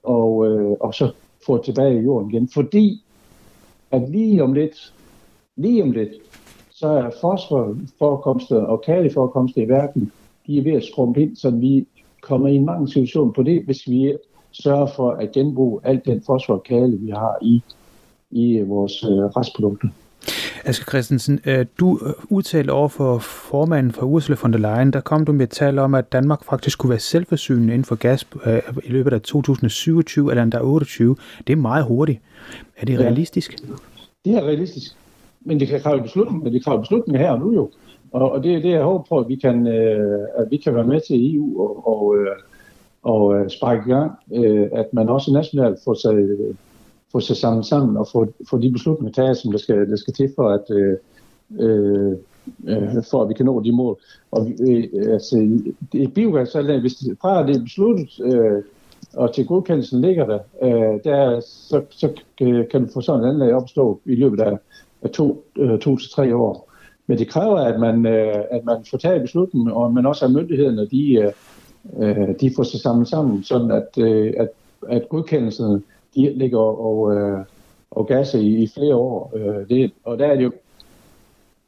og, 0.03 0.47
øh, 0.47 0.71
og 0.81 0.95
så 0.95 1.13
få 1.47 1.57
det 1.57 1.65
tilbage 1.65 2.01
i 2.01 2.05
jorden 2.05 2.31
igen. 2.31 2.49
Fordi 2.55 3.05
at 3.91 4.11
lige 4.11 4.43
om 4.43 4.53
lidt, 4.53 4.95
lige 5.57 5.83
om 5.83 5.91
lidt, 5.91 6.13
så 6.71 6.89
er 6.89 7.11
fosforforekomster 7.21 8.57
og 8.57 8.83
kaliforekomster 8.83 9.63
i 9.63 9.69
verden, 9.69 10.13
de 10.47 10.59
er 10.59 10.63
ved 10.63 10.73
at 10.73 10.85
skrumpe 10.85 11.23
ind, 11.23 11.37
så 11.37 11.51
vi 11.51 11.87
kommer 12.21 12.49
i 12.49 12.55
en 12.55 12.65
mange 12.65 12.89
situation 12.89 13.33
på 13.33 13.43
det, 13.43 13.65
hvis 13.65 13.89
vi 13.89 14.15
sørger 14.53 14.87
for 14.87 15.11
at 15.11 15.33
genbruge 15.33 15.81
alt 15.85 16.05
den 16.05 16.23
fosfor 16.27 16.55
og 16.55 16.63
kale, 16.63 16.97
vi 16.99 17.11
har 17.11 17.39
i, 17.43 17.63
i 18.31 18.61
vores 18.61 19.05
øh, 19.05 19.11
restprodukter. 19.11 19.89
Asger 20.65 20.85
Christensen, 20.85 21.41
øh, 21.47 21.67
du 21.81 21.99
øh, 22.07 22.13
udtalte 22.31 22.71
over 22.71 22.89
for 22.89 23.19
formanden 23.19 23.93
for 23.93 24.07
Ursula 24.07 24.39
von 24.43 24.53
der 24.53 24.59
Leyen, 24.59 24.93
der 24.93 25.01
kom 25.01 25.25
du 25.25 25.33
med 25.33 25.45
et 25.45 25.51
tal 25.51 25.79
om, 25.79 25.95
at 25.95 26.13
Danmark 26.13 26.45
faktisk 26.45 26.79
kunne 26.79 26.91
være 26.91 26.99
selvforsynende 26.99 27.75
inden 27.75 27.85
for 27.85 27.95
gas 27.95 28.27
øh, 28.47 28.63
i 28.85 28.89
løbet 28.89 29.13
af 29.13 29.21
2027 29.21 30.31
eller 30.31 30.43
endda 30.43 30.59
28. 30.61 31.17
Det 31.47 31.53
er 31.53 31.57
meget 31.57 31.85
hurtigt. 31.85 32.21
Er 32.77 32.87
det 32.87 33.01
realistisk? 33.01 33.57
Ja, 33.69 33.75
det 34.25 34.39
er 34.39 34.43
realistisk. 34.43 34.93
Men 35.41 35.61
det 35.61 35.69
kan 35.69 35.81
kræve 35.81 36.03
beslutninger, 36.03 36.45
men 36.45 36.53
det 36.53 36.65
kræver 36.65 36.81
beslutninger 36.81 37.21
her 37.21 37.31
og 37.31 37.39
nu 37.41 37.53
jo. 37.55 37.71
Og, 38.13 38.33
og 38.33 38.43
det 38.43 38.55
er 38.55 38.61
det, 38.63 38.71
jeg 38.71 38.83
håber 38.83 39.05
på, 39.09 39.19
at 39.19 39.29
vi 39.29 39.37
kan, 39.37 39.67
at 40.37 40.47
vi 40.51 40.57
kan 40.57 40.75
være 40.75 40.87
med 40.87 41.01
til 41.09 41.37
EU 41.37 41.61
og, 41.61 41.89
og, 41.89 42.17
og 43.03 43.51
sparke 43.51 43.83
i 43.87 43.91
gang, 43.91 44.13
at 44.73 44.87
man 44.93 45.09
også 45.09 45.33
nationalt 45.33 45.79
får 45.85 45.95
sig 45.95 46.15
få 47.13 47.21
sig 47.21 47.37
sammen 47.37 47.65
sammen 47.65 47.97
og 47.97 48.09
få, 48.13 48.27
få 48.51 48.59
de 48.59 48.73
beslutninger 48.73 49.13
taget, 49.13 49.37
som 49.37 49.53
der 49.53 49.59
skal, 49.59 49.91
der 49.91 49.97
skal 49.97 50.15
til 50.15 50.33
for 50.37 50.49
at, 50.49 50.71
øh, 50.71 50.97
øh, 51.59 52.13
øh 52.69 53.05
for 53.11 53.23
at 53.23 53.29
vi 53.29 53.35
kan 53.35 53.47
nå 53.47 53.63
de 53.63 53.73
mål. 53.73 54.01
Og 54.31 54.49
øh, 54.61 54.85
altså, 55.13 55.61
det 55.93 56.15
biogas, 56.15 56.53
hvis 56.81 56.95
det, 56.95 57.17
fra 57.21 57.47
det 57.47 57.57
er 57.57 57.63
besluttet, 57.63 58.21
øh, 58.25 58.63
og 59.15 59.35
til 59.35 59.47
godkendelsen 59.47 60.01
ligger 60.01 60.27
der, 60.27 60.39
øh, 60.63 61.01
der 61.05 61.41
så, 61.41 61.83
så 61.91 62.09
kan 62.71 62.85
du 62.85 62.93
få 62.95 63.01
sådan 63.01 63.25
et 63.25 63.29
anlæg 63.29 63.55
opstå 63.55 64.01
i 64.05 64.15
løbet 64.15 64.41
af, 64.41 64.59
af 65.03 65.11
to, 65.11 65.45
øh, 65.59 65.79
to 65.79 65.97
til 65.97 66.11
tre 66.11 66.37
år. 66.37 66.69
Men 67.07 67.19
det 67.19 67.29
kræver, 67.29 67.59
at 67.59 67.81
man, 67.81 68.07
øh, 68.07 68.45
at 68.51 68.65
man 68.65 68.77
får 68.91 68.99
taget 68.99 69.23
beslutningen, 69.23 69.73
og 69.73 69.95
man 69.95 70.07
også 70.07 70.27
har 70.27 70.33
myndighederne, 70.33 70.87
de, 70.87 71.13
øh, 71.13 71.33
øh 71.99 72.35
de 72.41 72.53
får 72.57 72.63
sig 72.63 72.81
sammen 72.81 73.07
sammen, 73.07 73.45
sådan 73.45 73.71
at, 73.71 73.89
øh, 73.99 74.33
at, 74.37 74.49
at 74.89 75.09
godkendelsen 75.09 75.85
de 76.15 76.33
ligger 76.39 76.59
og, 76.59 77.17
øh, 77.17 77.39
og 77.91 78.07
gasser 78.07 78.39
i, 78.39 78.63
i 78.63 78.69
flere 78.75 78.95
år. 78.95 79.33
Øh, 79.37 79.69
det, 79.69 79.93
og 80.05 80.19
der 80.19 80.27
er 80.27 80.37
det 80.37 80.45
jo 80.45 80.53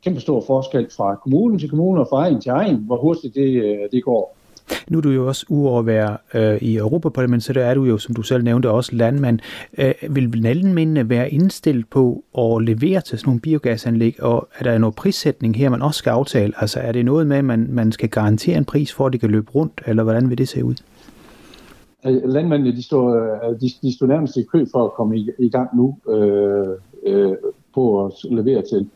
kæmpe 0.04 0.20
stor 0.20 0.44
forskel 0.47 0.88
fra 0.97 1.14
kommune 1.14 1.59
til 1.59 1.70
kommune 1.70 2.00
og 2.00 2.06
fra 2.11 2.23
egen 2.23 2.40
til 2.40 2.50
egen, 2.50 2.76
hvor 2.76 2.97
hurtigt 2.97 3.35
det, 3.35 3.64
øh, 3.64 3.78
det 3.92 4.04
går. 4.04 4.37
Nu 4.88 4.99
er 4.99 5.02
du 5.02 5.11
jo 5.11 5.28
også 5.28 5.47
uover 5.49 5.78
at 5.78 5.87
være 5.87 6.16
øh, 6.35 6.62
i 6.62 6.76
Europaparlamentet, 6.76 7.47
så 7.47 7.52
der 7.52 7.64
er 7.64 7.75
du 7.75 7.85
jo, 7.85 7.99
som 7.99 8.14
du 8.14 8.23
selv 8.23 8.44
nævnte, 8.44 8.70
også 8.70 8.94
landmand. 8.94 9.38
Øh, 9.78 9.94
vil 10.11 10.28
landmændene 10.35 11.09
være 11.09 11.30
indstillet 11.30 11.85
på 11.90 12.25
at 12.38 12.62
levere 12.62 13.00
til 13.00 13.18
sådan 13.18 13.28
nogle 13.28 13.40
biogasanlæg, 13.40 14.23
og 14.23 14.49
er 14.59 14.64
der 14.64 14.78
noget 14.78 14.94
prissætning 14.94 15.56
her, 15.56 15.68
man 15.68 15.82
også 15.82 15.99
skal 15.99 16.11
aftale? 16.11 16.52
Altså 16.56 16.80
er 16.80 16.92
det 16.92 17.04
noget 17.04 17.26
med, 17.26 17.37
at 17.37 17.44
man, 17.44 17.66
man 17.70 17.92
skal 17.92 18.09
garantere 18.09 18.56
en 18.56 18.64
pris 18.64 18.92
for, 18.92 19.06
at 19.06 19.12
det 19.12 19.20
kan 19.20 19.30
løbe 19.30 19.50
rundt, 19.54 19.82
eller 19.87 20.02
hvordan 20.02 20.30
vil 20.30 20.38
det 20.38 20.49
se 20.49 20.64
ud? 20.64 20.75
Øh, 22.07 22.23
landmændene 22.25 22.76
de 22.76 22.83
står, 22.83 23.11
øh, 23.14 23.61
de, 23.61 23.71
de 23.83 23.95
står 23.95 24.07
nærmest 24.07 24.37
i 24.37 24.42
kø 24.42 24.64
for 24.73 24.85
at 24.85 24.92
komme 24.92 25.19
i, 25.19 25.30
i 25.38 25.49
gang 25.49 25.76
nu 25.76 25.97
øh, 26.09 26.69
øh, 27.07 27.33
på 27.75 28.07
at 28.07 28.12
levere 28.25 28.62
til, 28.62 28.88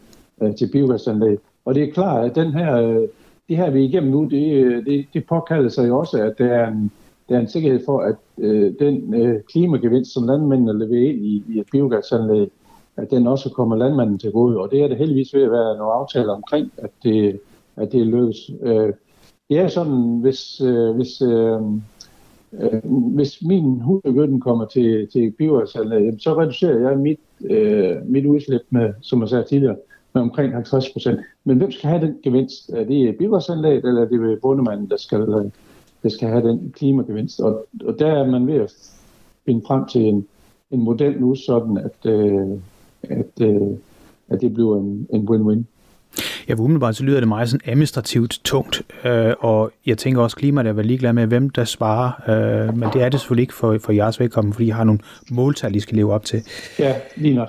øh, 0.43 0.57
til 0.57 0.71
biogasanlæg. 0.73 1.39
Og 1.65 1.75
det 1.75 1.83
er 1.83 1.93
klart, 1.93 2.25
at 2.25 2.35
den 2.35 2.53
her, 2.53 2.77
øh, 2.77 3.09
det 3.49 3.57
her 3.57 3.71
vi 3.71 3.81
er 3.81 3.89
igennem 3.89 4.13
nu, 4.13 4.25
det, 4.25 4.55
øh, 4.55 4.87
det, 4.87 5.07
det 5.15 5.27
påkalder 5.27 5.69
sig 5.69 5.89
jo 5.89 5.99
også, 5.99 6.23
at 6.23 6.39
der 6.39 6.47
er 6.47 6.69
en, 6.69 6.93
der 7.29 7.37
er 7.37 7.41
en 7.41 7.49
sikkerhed 7.49 7.85
for, 7.85 8.01
at 8.01 8.17
øh, 8.39 8.75
den 8.79 9.15
øh, 9.15 9.41
klimagevinst, 9.43 10.13
som 10.13 10.27
landmændene 10.27 10.79
leverer 10.79 11.11
ind 11.11 11.25
i, 11.25 11.45
i 11.49 11.59
et 11.59 11.67
biogasanlæg, 11.73 12.51
at 12.97 13.11
den 13.11 13.27
også 13.27 13.51
kommer 13.51 13.77
landmanden 13.77 14.19
til 14.19 14.33
gode. 14.33 14.59
Og 14.59 14.71
det 14.71 14.83
er 14.83 14.89
det 14.89 14.97
heldigvis 14.97 15.35
ved 15.35 15.43
at 15.43 15.51
være 15.51 15.77
nogle 15.77 15.93
aftaler 15.93 16.33
omkring, 16.33 16.73
at 16.77 16.91
det, 17.03 17.41
at 17.77 17.93
det 17.93 18.07
lykkes. 18.07 18.51
Øh, 18.63 18.93
det 19.49 19.59
er 19.59 19.69
sådan, 19.69 20.19
hvis, 20.21 20.61
øh, 20.61 20.97
hvis, 20.97 21.23
øh, 21.23 21.61
øh, 22.61 22.81
hvis 22.91 23.43
min 23.43 23.81
hundegøtten 23.81 24.41
kommer 24.41 24.65
til, 24.65 25.09
til 25.13 25.31
biogasanlæg, 25.31 26.13
så 26.19 26.41
reducerer 26.41 26.89
jeg 26.89 26.99
mit, 26.99 27.21
øh, 27.45 27.97
mit 28.07 28.27
udslip 28.27 28.63
med, 28.71 28.93
som 29.01 29.21
jeg 29.21 29.29
sagde 29.29 29.45
tidligere, 29.45 29.77
med 30.15 30.23
omkring 30.23 30.53
50 30.53 30.91
procent. 30.91 31.21
Men 31.45 31.59
hvem 31.59 31.71
skal 31.71 31.91
have 31.91 32.07
den 32.07 32.17
gevinst? 32.23 32.71
Er 32.71 32.85
det 32.85 33.17
biogasanlæg, 33.19 33.77
eller 33.77 34.03
er 34.03 34.09
det 34.09 34.41
bondemanden, 34.43 34.91
der 34.91 34.97
skal, 34.97 35.21
der 36.03 36.09
skal 36.09 36.29
have 36.29 36.49
den 36.49 36.73
klimagevinst? 36.77 37.41
Og, 37.41 37.67
og 37.85 37.99
der 37.99 38.07
er 38.07 38.31
man 38.31 38.47
ved 38.47 38.55
at 38.55 38.75
finde 39.47 39.63
frem 39.67 39.87
til 39.87 40.03
en, 40.03 40.27
en 40.71 40.81
model 40.81 41.21
nu, 41.21 41.35
sådan 41.35 41.77
at, 41.79 42.11
øh, 42.11 42.59
at, 43.03 43.41
øh, 43.41 43.77
at 44.29 44.41
det 44.41 44.55
bliver 44.55 44.77
en, 44.77 45.07
en 45.13 45.29
win-win. 45.29 45.65
Ja, 46.49 46.55
umiddelbart 46.55 46.97
så 46.97 47.05
lyder 47.05 47.21
det 47.21 47.29
meget 47.29 47.49
sådan 47.49 47.71
administrativt 47.71 48.41
tungt, 48.45 48.83
øh, 49.05 49.35
og 49.39 49.73
jeg 49.87 49.99
tænker 49.99 50.23
også, 50.23 50.35
at 50.35 50.39
klimaet 50.39 50.67
er 50.67 50.73
vel 50.73 50.87
ligeglad 50.87 51.13
med, 51.13 51.27
hvem 51.27 51.51
der 51.51 51.65
sparer, 51.65 52.13
øh, 52.29 52.77
men 52.79 52.89
det 52.93 53.03
er 53.03 53.09
det 53.09 53.21
selvfølgelig 53.21 53.43
ikke 53.43 53.55
for, 53.55 53.79
for 53.85 53.93
jeres 53.93 54.21
vedkommende, 54.21 54.55
fordi 54.55 54.67
I 54.67 54.71
har 54.71 54.85
nogle 54.85 55.01
måltal, 55.31 55.77
I 55.77 55.81
skal 55.81 55.97
leve 55.97 56.13
op 56.13 56.25
til. 56.25 56.43
Ja, 56.79 56.95
lige 57.17 57.35
nok. 57.35 57.49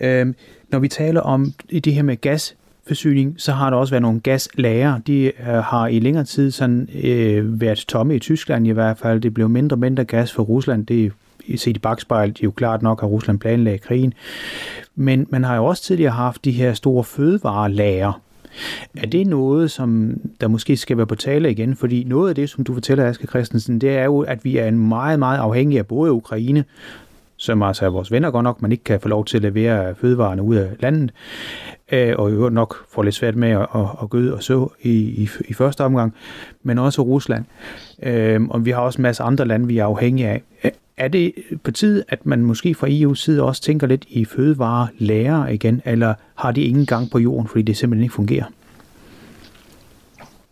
Øh, 0.00 0.34
når 0.70 0.78
vi 0.78 0.88
taler 0.88 1.20
om 1.20 1.52
det 1.70 1.94
her 1.94 2.02
med 2.02 2.20
gas, 2.20 2.56
forsyning, 2.86 3.34
så 3.38 3.52
har 3.52 3.70
der 3.70 3.76
også 3.76 3.90
været 3.90 4.02
nogle 4.02 4.20
gaslager. 4.20 4.98
De 4.98 5.24
øh, 5.24 5.32
har 5.46 5.86
i 5.86 5.98
længere 5.98 6.24
tid 6.24 6.50
sådan, 6.50 6.88
øh, 7.02 7.60
været 7.60 7.78
tomme 7.78 8.16
i 8.16 8.18
Tyskland 8.18 8.66
i 8.66 8.70
hvert 8.70 8.98
fald. 8.98 9.20
Det 9.20 9.34
blev 9.34 9.48
mindre 9.48 9.74
og 9.74 9.78
mindre 9.78 10.04
gas 10.04 10.32
for 10.32 10.42
Rusland. 10.42 10.86
Det 10.86 11.12
set 11.56 11.76
i 11.76 11.78
bagspejlet 11.78 12.42
jo 12.42 12.50
klart 12.50 12.82
nok, 12.82 13.02
at 13.02 13.08
Rusland 13.08 13.38
planlagde 13.38 13.78
krigen. 13.78 14.14
Men 14.94 15.26
man 15.30 15.44
har 15.44 15.56
jo 15.56 15.64
også 15.64 15.82
tidligere 15.82 16.12
haft 16.12 16.44
de 16.44 16.50
her 16.50 16.72
store 16.72 17.04
fødevarelager. 17.04 18.20
Er 18.96 19.06
det 19.06 19.26
noget, 19.26 19.70
som 19.70 20.20
der 20.40 20.48
måske 20.48 20.76
skal 20.76 20.96
være 20.96 21.06
på 21.06 21.14
tale 21.14 21.50
igen? 21.50 21.76
Fordi 21.76 22.04
noget 22.04 22.28
af 22.28 22.34
det, 22.34 22.50
som 22.50 22.64
du 22.64 22.74
fortæller, 22.74 23.08
Aske 23.08 23.26
Christensen, 23.26 23.80
det 23.80 23.90
er 23.90 24.04
jo, 24.04 24.20
at 24.20 24.44
vi 24.44 24.56
er 24.56 24.68
en 24.68 24.88
meget, 24.88 25.18
meget 25.18 25.38
afhængig 25.38 25.78
af 25.78 25.86
både 25.86 26.12
Ukraine, 26.12 26.64
som 27.36 27.62
altså 27.62 27.84
er 27.84 27.90
vores 27.90 28.12
venner 28.12 28.30
godt 28.30 28.44
nok, 28.44 28.62
man 28.62 28.72
ikke 28.72 28.84
kan 28.84 29.00
få 29.00 29.08
lov 29.08 29.24
til 29.24 29.36
at 29.36 29.42
levere 29.42 29.94
fødevarene 29.94 30.42
ud 30.42 30.56
af 30.56 30.70
landet, 30.80 31.12
øh, 31.92 32.14
og 32.18 32.32
jo 32.32 32.48
nok 32.48 32.86
får 32.88 33.02
lidt 33.02 33.14
svært 33.14 33.36
med 33.36 33.50
at, 33.50 33.66
at, 33.74 33.86
at 34.02 34.10
gøde 34.10 34.34
og 34.34 34.42
så 34.42 34.68
i, 34.82 34.90
i, 34.92 35.28
i 35.48 35.54
første 35.54 35.84
omgang, 35.84 36.14
men 36.62 36.78
også 36.78 37.02
Rusland. 37.02 37.44
Øh, 38.02 38.42
og 38.42 38.64
vi 38.64 38.70
har 38.70 38.80
også 38.80 38.98
en 38.98 39.02
masse 39.02 39.22
andre 39.22 39.44
lande, 39.44 39.66
vi 39.66 39.78
er 39.78 39.84
afhængige 39.84 40.28
af. 40.28 40.42
Er 40.96 41.08
det 41.08 41.34
på 41.62 41.70
tide, 41.70 42.04
at 42.08 42.26
man 42.26 42.44
måske 42.44 42.74
fra 42.74 42.88
EU's 42.88 43.14
side 43.14 43.42
også 43.42 43.62
tænker 43.62 43.86
lidt 43.86 44.04
i 44.08 44.24
fødevare 44.24 44.88
lærer 44.98 45.48
igen, 45.48 45.82
eller 45.84 46.14
har 46.34 46.52
de 46.52 46.62
ingen 46.62 46.86
gang 46.86 47.10
på 47.10 47.18
jorden, 47.18 47.48
fordi 47.48 47.62
det 47.62 47.76
simpelthen 47.76 48.02
ikke 48.02 48.14
fungerer? 48.14 48.44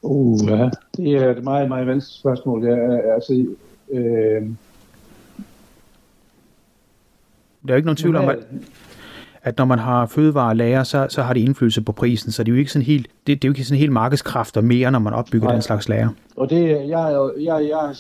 Uh, 0.03 0.49
ja. 0.49 0.71
Det 0.97 1.15
er 1.15 1.31
et 1.37 1.45
meget, 1.45 1.69
meget 1.69 1.87
vanskeligt 1.87 2.19
spørgsmål. 2.19 2.65
Ja, 2.65 2.97
altså, 3.15 3.47
øh... 3.93 4.43
Der 7.63 7.69
er 7.69 7.73
jo 7.73 7.77
ikke 7.77 7.87
nogen 7.87 7.97
tvivl 7.97 8.17
om, 8.17 8.29
at, 8.29 8.39
at 9.45 9.59
når 9.59 9.65
man 9.65 9.79
har 9.79 10.07
fødevarelager, 10.07 10.83
så, 10.83 11.07
så 11.09 11.23
har 11.23 11.35
det 11.35 11.41
indflydelse 11.41 11.83
på 11.83 11.93
prisen, 11.93 12.33
så 12.33 12.43
det 12.43 12.53
er 12.53 12.55
jo 12.55 12.59
ikke 12.59 12.73
sådan 12.73 12.87
helt, 12.87 13.07
det, 13.27 13.43
det 13.43 13.45
er 13.45 13.49
jo 13.49 13.53
ikke 13.53 13.65
sådan 13.65 13.79
helt 13.79 13.93
markedskræfter 13.93 14.61
mere, 14.61 14.91
når 14.91 14.99
man 14.99 15.13
opbygger 15.13 15.47
Nej. 15.47 15.55
den 15.55 15.63
slags 15.63 15.89
lager. 15.89 16.09
Og 16.37 16.51
det, 16.51 16.69
jeg, 16.69 16.89
jeg, 16.89 17.65
jeg, 17.67 17.95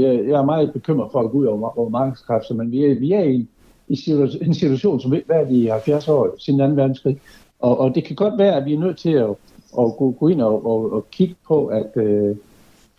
jeg, 0.00 0.38
er 0.38 0.44
meget 0.44 0.72
bekymret 0.72 1.08
for 1.12 1.20
at 1.20 1.30
gå 1.30 1.38
ud 1.38 1.46
over, 1.46 1.78
over 1.78 1.88
markedskræfter, 1.88 2.54
men 2.54 2.72
vi 2.72 2.84
er, 2.84 3.00
vi 3.00 3.12
er 3.12 3.24
i, 3.24 3.46
i 3.88 3.96
situation, 3.96 4.42
en 4.42 4.54
situation, 4.54 5.00
som 5.00 5.14
ikke 5.14 5.28
været 5.28 5.50
i 5.50 5.66
70 5.66 6.08
år 6.08 6.34
siden 6.38 6.58
2. 6.58 6.66
verdenskrig. 6.66 7.20
Og, 7.60 7.80
og 7.80 7.94
det 7.94 8.04
kan 8.04 8.16
godt 8.16 8.38
være, 8.38 8.54
at 8.54 8.64
vi 8.64 8.74
er 8.74 8.78
nødt 8.78 8.98
til 8.98 9.12
at, 9.12 9.30
at 9.78 9.96
gå, 9.98 10.16
gå 10.20 10.28
ind 10.28 10.42
og, 10.42 10.66
og, 10.66 10.92
og 10.92 11.06
kigge 11.10 11.34
på, 11.48 11.66
at 11.66 11.90
øh, 11.96 12.36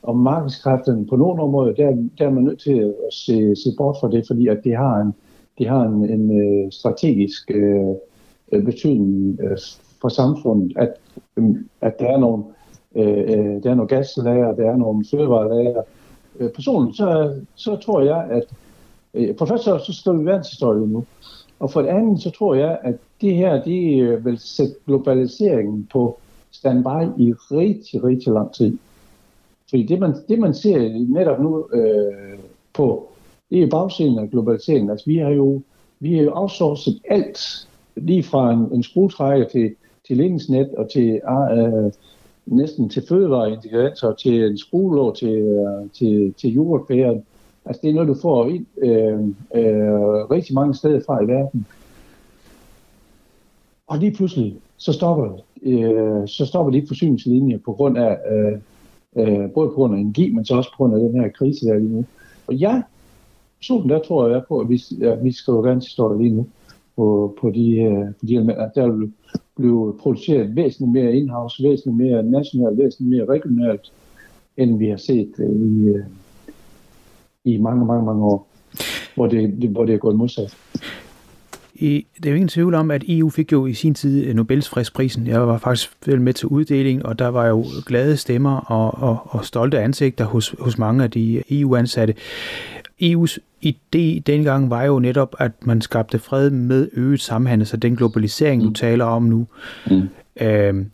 om 0.04 0.18
markedskræfterne 0.18 1.06
på 1.06 1.16
nogle 1.16 1.42
områder, 1.42 1.74
der, 1.74 2.08
der 2.18 2.26
er 2.26 2.30
man 2.30 2.44
nødt 2.44 2.60
til 2.60 2.94
at 3.08 3.14
se, 3.14 3.56
se 3.56 3.70
bort 3.78 3.98
fra 4.02 4.12
det, 4.12 4.28
fordi 4.28 4.48
at 4.48 4.64
det 4.64 4.78
har 4.78 4.98
en, 4.98 5.14
de 5.58 5.66
har 5.68 5.84
en, 5.84 6.10
en 6.10 6.42
øh, 6.42 6.72
strategisk 6.72 7.52
øh, 7.52 7.96
øh 8.52 8.64
betydning 8.66 9.40
øh, 9.42 9.58
for 10.02 10.10
samfundet, 10.10 10.78
at, 10.78 10.94
øh, 11.38 11.56
at 11.82 12.00
der 12.00 12.08
er 12.08 12.18
nogle 12.18 12.44
øh, 12.96 13.18
øh 13.18 13.64
der 13.64 13.72
er 13.72 13.76
nogle 13.76 13.88
gaslager, 13.88 14.56
der 14.56 14.72
er 14.72 14.76
nogle 14.76 15.06
fødevarelager. 15.12 15.82
Øh, 16.40 16.52
personligt, 16.52 16.98
så, 16.98 17.34
så 17.56 17.76
tror 17.76 18.02
jeg, 18.02 18.28
at 18.30 18.44
øh, 19.14 19.38
for 19.38 19.46
først 19.46 19.64
så, 19.64 19.78
så 19.78 19.94
står 19.94 20.14
vi 20.14 20.26
verdenshistorien 20.26 20.90
nu, 20.90 21.06
og 21.60 21.72
for 21.72 21.82
det 21.82 21.90
andet, 21.90 22.22
så 22.22 22.30
tror 22.32 22.56
jeg, 22.56 22.80
at 22.84 22.96
det 23.22 23.36
her, 23.36 23.64
det 23.64 24.02
øh, 24.02 24.26
vil 24.26 24.40
sætte 24.40 24.74
globaliseringen 24.86 25.88
på 25.92 26.20
standby 26.52 27.22
i 27.22 27.34
rigtig, 27.34 28.04
rigtig 28.04 28.34
lang 28.34 28.54
tid. 28.54 28.78
Fordi 29.70 29.84
det, 29.84 30.00
man, 30.00 30.16
det, 30.28 30.40
man 30.40 30.54
ser 30.54 31.08
netop 31.10 31.40
nu 31.40 31.68
øh, 31.74 32.40
på 32.74 33.10
det 33.50 33.64
er 33.64 33.70
bagsiden 33.70 34.20
af 34.20 34.30
globaliseringen. 34.30 34.90
Altså, 34.90 35.06
vi 35.06 35.18
har 35.18 35.30
jo, 35.30 35.62
vi 36.00 36.16
har 36.16 36.24
jo 36.24 36.32
outsourcet 36.34 37.00
alt, 37.10 37.68
lige 37.96 38.24
fra 38.24 38.54
en, 38.54 38.70
en 38.74 38.84
skruetrækker 38.84 39.48
til, 39.48 39.76
til 40.08 40.18
ledningsnet 40.18 40.70
og 40.76 40.90
til 40.90 41.22
uh, 41.30 41.92
næsten 42.48 42.90
til 42.90 43.04
fødevareingredienser, 43.10 44.14
til 44.14 44.44
en 44.44 44.58
skruelåg, 44.58 45.18
til, 45.18 45.38
øh, 45.38 45.90
til, 45.94 46.34
til 46.38 46.54
jordbæren. 46.54 47.24
Altså, 47.66 47.80
det 47.84 47.90
er 47.90 47.94
noget, 47.94 48.08
du 48.08 48.16
får 48.22 48.48
ind 48.48 48.66
øh, 48.78 49.20
øh, 49.56 50.32
rigtig 50.32 50.56
mange 50.56 50.76
steder 50.76 51.02
fra 51.06 51.24
i 51.24 51.28
verden. 51.28 51.66
Og 53.88 53.98
lige 53.98 54.12
pludselig, 54.12 54.58
så 54.78 54.94
stopper, 54.94 55.38
øh, 55.64 56.28
så 56.28 56.46
stopper 56.46 56.72
de 56.72 56.88
forsyningslinjer 56.88 57.58
på 57.66 57.74
grund 57.74 57.98
af, 57.98 58.18
øh, 58.32 58.60
øh, 59.16 59.52
både 59.52 59.70
på 59.70 59.74
grund 59.74 59.96
af 59.96 60.00
energi, 60.00 60.34
men 60.34 60.46
så 60.46 60.56
også 60.56 60.70
på 60.72 60.78
grund 60.78 60.94
af 60.94 61.00
den 61.00 61.22
her 61.22 61.30
krise, 61.30 61.66
der 61.66 61.74
er 61.74 61.80
lige 61.80 61.94
nu. 61.94 62.06
Og 62.48 62.60
jeg 62.60 62.84
personen 63.58 63.90
der 63.90 64.00
tror 64.00 64.28
jeg 64.28 64.42
på, 64.48 64.60
at 64.60 64.70
vi, 64.70 64.82
ja, 65.00 65.16
vi 65.16 65.32
skriver 65.32 65.62
verdenshistorie 65.62 66.18
lige 66.18 66.36
nu 66.36 66.48
på, 66.96 67.38
på 67.42 67.50
de, 67.50 67.72
øh, 67.82 68.06
på 68.20 68.26
de 68.26 68.36
elementer. 68.36 68.70
Der 68.76 68.92
vil 68.92 69.12
blive 69.58 69.96
produceret 70.00 70.56
væsentligt 70.56 70.92
mere 70.92 71.16
in-house, 71.16 71.64
væsentligt 71.64 71.98
mere 71.98 72.24
nationalt, 72.24 72.78
væsentligt 72.78 73.10
mere 73.10 73.26
regionalt, 73.26 73.92
end 74.58 74.78
vi 74.78 74.90
har 74.90 74.98
set 74.98 75.32
øh, 75.40 75.50
i, 75.50 75.88
øh, 75.88 76.04
i 77.44 77.58
mange, 77.58 77.86
mange, 77.86 78.06
mange 78.06 78.26
år, 78.26 78.48
hvor 79.16 79.28
det, 79.28 79.70
hvor 79.70 79.86
det 79.86 79.94
er 79.94 80.00
gået 80.00 80.16
modsat. 80.16 80.58
I, 81.80 82.06
det 82.18 82.26
er 82.26 82.30
jo 82.30 82.36
ingen 82.36 82.48
tvivl 82.48 82.74
om, 82.74 82.92
at 82.92 83.04
EU 83.08 83.30
fik 83.30 83.52
jo 83.52 83.66
i 83.66 83.74
sin 83.74 83.94
tid 83.94 84.26
øh, 84.26 84.36
Nobels 84.36 84.70
fredsprisen. 84.70 85.28
Jeg 85.28 85.48
var 85.48 85.58
faktisk 85.58 86.08
med 86.08 86.34
til 86.34 86.48
uddeling, 86.48 87.06
og 87.06 87.20
der 87.20 87.28
var 87.28 87.48
jo 87.48 87.66
glade 87.86 88.18
stemmer 88.18 88.58
og, 88.58 89.10
og, 89.10 89.18
og 89.30 89.46
stolte 89.46 89.80
ansigter 89.80 90.26
hos, 90.26 90.56
hos 90.60 90.78
mange 90.78 91.04
af 91.04 91.12
de 91.12 91.44
EU-ansatte. 91.50 92.14
EU's 93.02 93.38
idé 93.62 94.20
dengang 94.20 94.70
var 94.70 94.84
jo 94.84 95.00
netop, 95.00 95.36
at 95.40 95.52
man 95.62 95.82
skabte 95.82 96.20
fred 96.20 96.50
med 96.50 96.90
øget 96.94 97.22
samhandel, 97.22 97.68
så 97.68 97.78
den 97.78 97.96
globalisering, 97.96 98.62
du 98.64 98.68
mm. 98.68 98.74
taler 98.74 99.06
om 99.06 99.24
nu. 99.24 99.48
Mm. 99.92 100.10
Øh, 100.42 100.86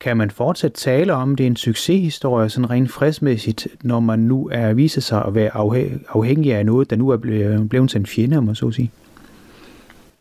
kan 0.00 0.16
man 0.16 0.30
fortsat 0.30 0.72
tale 0.72 1.12
om, 1.12 1.36
det 1.36 1.44
er 1.44 1.48
en 1.50 1.56
succeshistorie, 1.56 2.48
sådan 2.48 2.70
rent 2.70 2.90
fredsmæssigt, 2.90 3.68
når 3.82 4.00
man 4.00 4.18
nu 4.18 4.48
er 4.52 4.72
viser 4.72 5.00
sig 5.00 5.24
at 5.24 5.34
være 5.34 5.56
afhængig 6.08 6.54
af 6.54 6.66
noget, 6.66 6.90
der 6.90 6.96
nu 6.96 7.08
er 7.08 7.16
blevet, 7.16 7.68
blevet 7.68 7.90
til 7.90 7.98
en 7.98 8.06
fjende, 8.06 8.36
om 8.36 8.44
man 8.44 8.54
så 8.54 8.66
at 8.66 8.74
sige? 8.74 8.90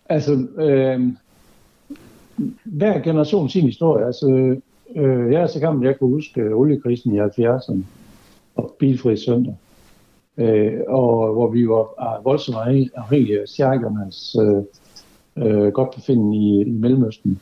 Altså, 0.10 0.48
øh, 0.58 1.02
hver 2.64 3.00
generation 3.00 3.50
sin 3.50 3.66
historie. 3.66 4.06
Altså, 4.06 4.56
øh, 4.96 5.32
jeg 5.32 5.42
er 5.42 5.48
så 5.48 5.60
gammel, 5.60 5.86
jeg 5.86 6.00
kan 6.00 6.08
huske 6.08 6.54
oliekrisen 6.54 7.16
i 7.16 7.20
70'erne 7.20 7.80
og 8.56 8.76
bilfri 8.80 9.18
søndag 9.18 9.56
øh, 10.38 10.82
og 10.88 11.34
hvor 11.34 11.48
vi 11.48 11.68
var 11.68 12.22
voldsomt 12.24 12.58
afhængige 12.96 13.42
af 13.42 13.48
stjerkernes 13.48 14.36
øh, 14.42 14.64
øh, 15.46 15.68
godt 15.68 15.96
befindende 15.96 16.38
i, 16.38 16.62
i 16.62 16.72
Mellemøsten. 16.72 17.42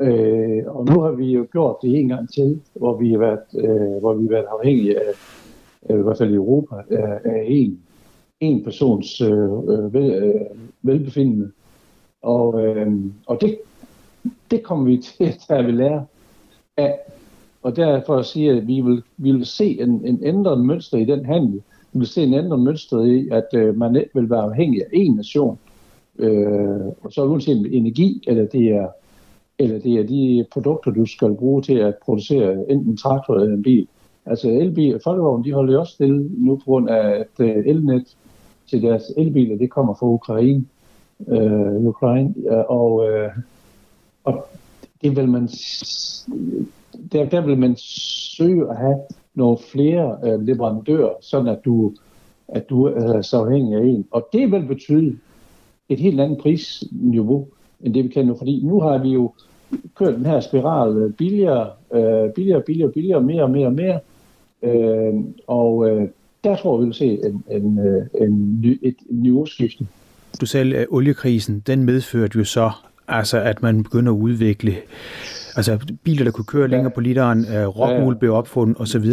Øh, 0.00 0.62
og 0.66 0.84
nu 0.84 1.00
har 1.00 1.10
vi 1.10 1.32
jo 1.32 1.46
gjort 1.52 1.76
det 1.82 2.00
en 2.00 2.08
gang 2.08 2.32
til, 2.32 2.60
hvor 2.74 2.96
vi 2.96 3.10
har 3.10 3.18
været, 3.18 3.40
øh, 3.54 4.00
hvor 4.00 4.14
vi 4.14 4.24
har 4.24 4.30
været 4.30 4.46
afhængige 4.58 4.96
af, 5.00 5.12
øh, 5.90 6.00
i 6.00 6.02
hvert 6.02 6.18
fald 6.18 6.30
i 6.30 6.34
Europa, 6.34 6.76
af, 6.90 7.20
af 7.24 7.44
en, 7.46 7.80
en 8.40 8.64
persons 8.64 9.20
øh, 9.20 9.52
øh 9.68 9.94
vel, 9.94 10.10
øh, 10.10 10.40
velbefindende. 10.82 11.50
Og, 12.22 12.66
øh, 12.66 12.92
og 13.26 13.40
det, 13.40 13.58
det 14.50 14.62
kommer 14.62 14.84
vi 14.84 14.96
til 15.18 15.24
at 15.24 15.38
tage 15.48 15.66
ved 15.66 15.72
lære 15.72 16.06
af. 16.76 16.98
Og 17.62 17.76
derfor 17.76 18.22
siger 18.22 18.52
jeg, 18.52 18.60
at 18.60 18.66
vi 18.66 18.80
vil, 18.80 19.02
vi 19.16 19.32
vil 19.32 19.46
se 19.46 19.80
en, 19.80 20.06
en 20.06 20.20
ændret 20.22 20.64
mønster 20.64 20.98
i 20.98 21.04
den 21.04 21.24
handel, 21.24 21.62
vil 21.94 22.06
se 22.06 22.22
en 22.22 22.34
ændret 22.34 22.60
mønster 22.60 23.00
i, 23.00 23.28
at 23.32 23.48
øh, 23.54 23.76
man 23.76 23.96
ikke 23.96 24.10
vil 24.14 24.30
være 24.30 24.42
afhængig 24.42 24.82
af 24.82 24.96
én 24.96 25.16
nation. 25.16 25.58
Øh, 26.18 26.86
og 27.02 27.12
så 27.12 27.24
uanset 27.24 27.76
energi, 27.76 28.22
eller 28.26 28.46
det 28.46 28.68
er 28.68 28.88
eller 29.58 29.78
det 29.78 29.94
er 29.94 30.06
de 30.06 30.46
produkter, 30.52 30.90
du 30.90 31.06
skal 31.06 31.34
bruge 31.34 31.62
til 31.62 31.74
at 31.74 31.94
producere 32.04 32.70
enten 32.70 32.90
en 32.90 32.96
traktor 32.96 33.34
eller 33.34 33.54
en 33.54 33.62
bil, 33.62 33.86
Altså 34.26 34.48
elbiler, 34.48 34.98
folkevogn, 35.04 35.44
de 35.44 35.52
holder 35.52 35.72
jo 35.72 35.80
også 35.80 35.92
stille 35.92 36.28
nu 36.46 36.56
på 36.56 36.64
grund 36.64 36.90
af, 36.90 37.08
at 37.08 37.40
øh, 37.40 37.66
elnet 37.66 38.16
til 38.70 38.82
deres 38.82 39.12
elbiler, 39.16 39.58
det 39.58 39.70
kommer 39.70 39.94
fra 39.94 40.06
Ukraine. 40.06 40.64
Øh, 41.28 41.86
Ukraine 41.86 42.34
øh, 42.50 42.64
og, 42.68 43.10
øh, 43.10 43.30
og 44.24 44.46
det 45.02 45.16
vil 45.16 45.28
man, 45.28 45.48
der, 47.12 47.24
der 47.24 47.40
vil 47.40 47.58
man 47.58 47.76
søge 48.36 48.70
at 48.70 48.76
have 48.76 48.96
nogle 49.34 49.58
flere 49.72 50.18
øh, 50.24 50.46
leverandører, 50.46 51.12
sådan 51.20 51.48
at 51.48 51.58
du, 51.64 51.92
at 52.48 52.70
du 52.70 52.88
øh, 52.88 53.02
er 53.02 53.22
så 53.22 53.38
afhængig 53.38 53.78
af 53.78 53.84
en. 53.84 54.06
Og 54.10 54.28
det 54.32 54.52
vil 54.52 54.62
betyde 54.66 55.16
et 55.88 56.00
helt 56.00 56.20
andet 56.20 56.38
prisniveau, 56.38 57.46
end 57.80 57.94
det 57.94 58.04
vi 58.04 58.08
kan 58.08 58.26
nu. 58.26 58.36
Fordi 58.36 58.60
nu 58.64 58.80
har 58.80 58.98
vi 58.98 59.08
jo 59.08 59.32
kørt 59.94 60.14
den 60.14 60.26
her 60.26 60.40
spiral 60.40 60.96
øh, 60.96 61.12
billigere, 61.12 61.70
øh, 61.94 62.32
billigere, 62.32 62.62
billigere, 62.62 62.92
billigere, 62.92 63.20
mere 63.20 63.42
og 63.42 63.50
mere 63.50 63.66
og 63.66 63.72
mere. 63.72 64.00
Øh, 64.62 65.14
og 65.46 65.90
øh, 65.90 66.08
der 66.44 66.56
tror 66.56 66.78
vi 66.78 66.84
vil 66.84 66.94
se 66.94 67.06
en, 67.06 67.44
en, 67.50 67.64
en, 67.64 68.08
en, 68.20 68.60
ny, 68.62 68.78
et 68.82 68.96
niveauskifte. 69.10 69.86
Du 70.40 70.46
sagde, 70.46 70.76
at 70.76 70.86
oliekrisen, 70.90 71.62
den 71.66 71.84
medførte 71.84 72.38
jo 72.38 72.44
så, 72.44 72.70
altså, 73.08 73.40
at 73.40 73.62
man 73.62 73.82
begynder 73.82 74.12
at 74.12 74.16
udvikle 74.16 74.74
altså 75.56 75.78
biler, 76.04 76.24
der 76.24 76.30
kunne 76.30 76.44
køre 76.44 76.68
længere 76.68 76.90
ja. 76.90 76.94
på 76.94 77.00
literen, 77.00 77.38
uh, 77.38 77.80
rockwool 77.80 78.04
ja, 78.04 78.08
ja. 78.08 78.18
blev 78.18 78.34
opfundet 78.34 78.80
osv., 78.80 79.04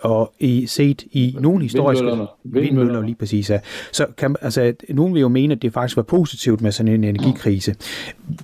og 0.00 0.32
i 0.38 0.66
set 0.66 1.02
i 1.02 1.36
nogle 1.40 1.62
historiske 1.62 2.04
vindmøller, 2.04 2.26
vindmøller 2.44 3.02
lige 3.02 3.14
præcis, 3.14 3.50
ja. 3.50 3.60
så 3.92 4.06
kan, 4.16 4.36
altså, 4.40 4.74
nogen 4.88 5.14
vil 5.14 5.20
jo 5.20 5.28
mene, 5.28 5.54
at 5.54 5.62
det 5.62 5.72
faktisk 5.72 5.96
var 5.96 6.02
positivt 6.02 6.60
med 6.60 6.72
sådan 6.72 6.92
en 6.92 7.04
energikrise. 7.04 7.74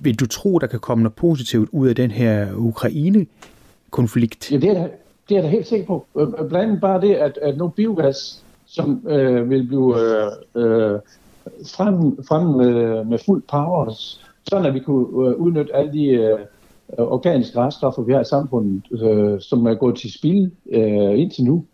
Vil 0.01 0.19
du 0.19 0.27
tro, 0.27 0.59
der 0.59 0.67
kan 0.67 0.79
komme 0.79 1.03
noget 1.03 1.15
positivt 1.15 1.69
ud 1.71 1.87
af 1.87 1.95
den 1.95 2.11
her 2.11 2.47
Ukraine-konflikt? 2.55 4.51
Ja, 4.51 4.57
det 4.57 4.69
er, 4.69 4.87
det 5.29 5.35
er 5.35 5.35
jeg 5.35 5.43
da 5.43 5.47
helt 5.47 5.67
sikker 5.67 5.85
på. 5.85 6.05
Øh, 6.17 6.27
øh, 6.27 6.49
blandt 6.49 6.55
andet 6.55 6.81
bare 6.81 7.01
det, 7.01 7.13
at, 7.13 7.39
at 7.41 7.57
nu 7.57 7.67
biogas, 7.67 8.43
som 8.65 9.07
øh, 9.07 9.49
vil 9.49 9.67
blive 9.67 9.95
øh, 9.99 10.31
øh, 10.55 10.99
frem, 11.65 12.25
frem 12.27 12.47
med, 12.47 13.05
med 13.05 13.19
fuld 13.25 13.43
power, 13.51 13.93
sådan 14.49 14.65
at 14.65 14.73
vi 14.73 14.79
kunne 14.79 15.29
øh, 15.29 15.35
udnytte 15.35 15.75
alle 15.75 15.93
de 15.93 16.05
øh, 16.05 16.39
Øh, 16.99 17.05
organiske 17.05 17.59
reststoffer, 17.59 18.01
vi 18.01 18.13
har 18.13 18.21
i 18.21 18.25
samfundet, 18.25 18.83
øh, 18.91 19.41
som 19.41 19.65
er 19.65 19.73
gået 19.73 19.95
til 19.95 20.13
spil 20.13 20.51
øh, 20.71 21.19
indtil 21.19 21.43
nu. 21.43 21.65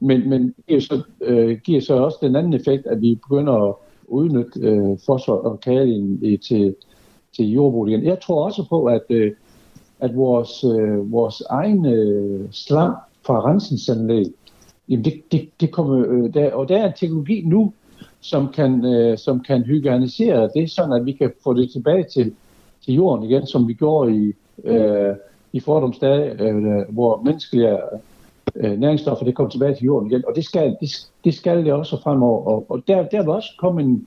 Men, 0.00 0.28
men 0.28 0.54
giver, 0.68 0.80
så, 0.80 1.02
øh, 1.20 1.58
giver 1.64 1.80
så 1.80 1.94
også 1.94 2.18
den 2.22 2.36
anden 2.36 2.52
effekt, 2.52 2.86
at 2.86 3.00
vi 3.00 3.14
begynder 3.14 3.52
at 3.68 3.74
udnytte 4.08 4.60
øh, 4.60 4.98
fosfor 5.06 5.32
og 5.32 5.60
kalium 5.60 6.20
til, 6.48 6.74
til 7.36 7.50
jordbrug 7.50 7.88
igen. 7.88 8.04
Jeg 8.04 8.20
tror 8.20 8.44
også 8.44 8.66
på, 8.68 8.84
at 8.84 9.02
øh, 9.10 9.32
at 10.00 10.16
vores, 10.16 10.64
øh, 10.64 11.12
vores 11.12 11.42
egen 11.50 11.86
øh, 11.86 12.48
slam 12.50 12.94
fra 13.26 13.50
rensningsanlæg, 13.50 14.26
jamen 14.88 15.04
det, 15.04 15.22
det, 15.32 15.48
det 15.60 15.72
kommer, 15.72 16.06
øh, 16.08 16.34
der, 16.34 16.52
og 16.52 16.68
der 16.68 16.78
er 16.78 16.86
en 16.86 16.92
teknologi 16.96 17.42
nu, 17.46 17.72
som 18.20 18.48
kan, 18.54 18.84
øh, 18.84 19.18
som 19.18 19.40
kan 19.40 19.62
hygienisere 19.62 20.50
det, 20.54 20.70
sådan 20.70 20.92
at 20.92 21.06
vi 21.06 21.12
kan 21.12 21.32
få 21.44 21.54
det 21.54 21.70
tilbage 21.70 22.04
til, 22.04 22.34
til 22.84 22.94
jorden 22.94 23.30
igen, 23.30 23.46
som 23.46 23.68
vi 23.68 23.72
gjorde 23.72 24.16
i, 24.16 24.32
øh, 24.64 25.14
i 25.52 25.60
fordomsdage, 25.60 26.42
øh, 26.42 26.88
hvor 26.88 27.22
menneskelige 27.24 27.78
øh, 28.54 28.80
næringsstoffer 28.80 29.24
det 29.24 29.34
kommer 29.34 29.50
tilbage 29.50 29.74
til 29.74 29.84
jorden 29.84 30.10
igen. 30.10 30.24
Og 30.26 30.36
det 30.36 30.44
skal 30.44 30.76
det, 30.80 31.08
det, 31.24 31.34
skal 31.34 31.64
det 31.64 31.72
også 31.72 32.02
fremover. 32.02 32.46
Og, 32.46 32.66
og 32.68 32.82
der, 32.88 33.08
der 33.08 33.22
vil 33.22 33.30
også 33.30 33.50
komme 33.58 33.82
en, 33.82 34.06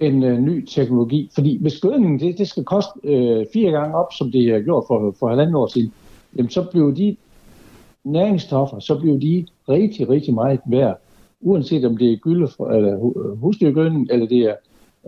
en 0.00 0.22
øh, 0.22 0.40
ny 0.40 0.66
teknologi. 0.66 1.30
Fordi 1.34 1.58
hvis 1.60 1.80
gødningen 1.80 2.20
det, 2.20 2.38
det 2.38 2.48
skal 2.48 2.64
koste 2.64 2.92
øh, 3.04 3.46
fire 3.52 3.70
gange 3.70 3.96
op, 3.96 4.12
som 4.12 4.32
det 4.32 4.52
har 4.52 4.60
gjort 4.60 4.84
for, 4.88 5.14
for 5.18 5.28
halvandet 5.28 5.54
år 5.54 5.66
siden, 5.66 5.92
jamen 6.36 6.50
så 6.50 6.66
bliver 6.70 6.90
de 6.90 7.16
næringsstoffer, 8.04 8.78
så 8.78 8.98
bliver 8.98 9.18
de 9.18 9.46
rigtig, 9.68 10.08
rigtig 10.08 10.34
meget 10.34 10.60
værd. 10.66 10.98
Uanset 11.40 11.84
om 11.84 11.96
det 11.96 12.12
er 12.12 12.16
gylde 12.16 12.48
eller 12.74 12.96
husdyrgødning, 13.34 14.08
eller 14.10 14.26
det 14.26 14.38
er 14.38 14.54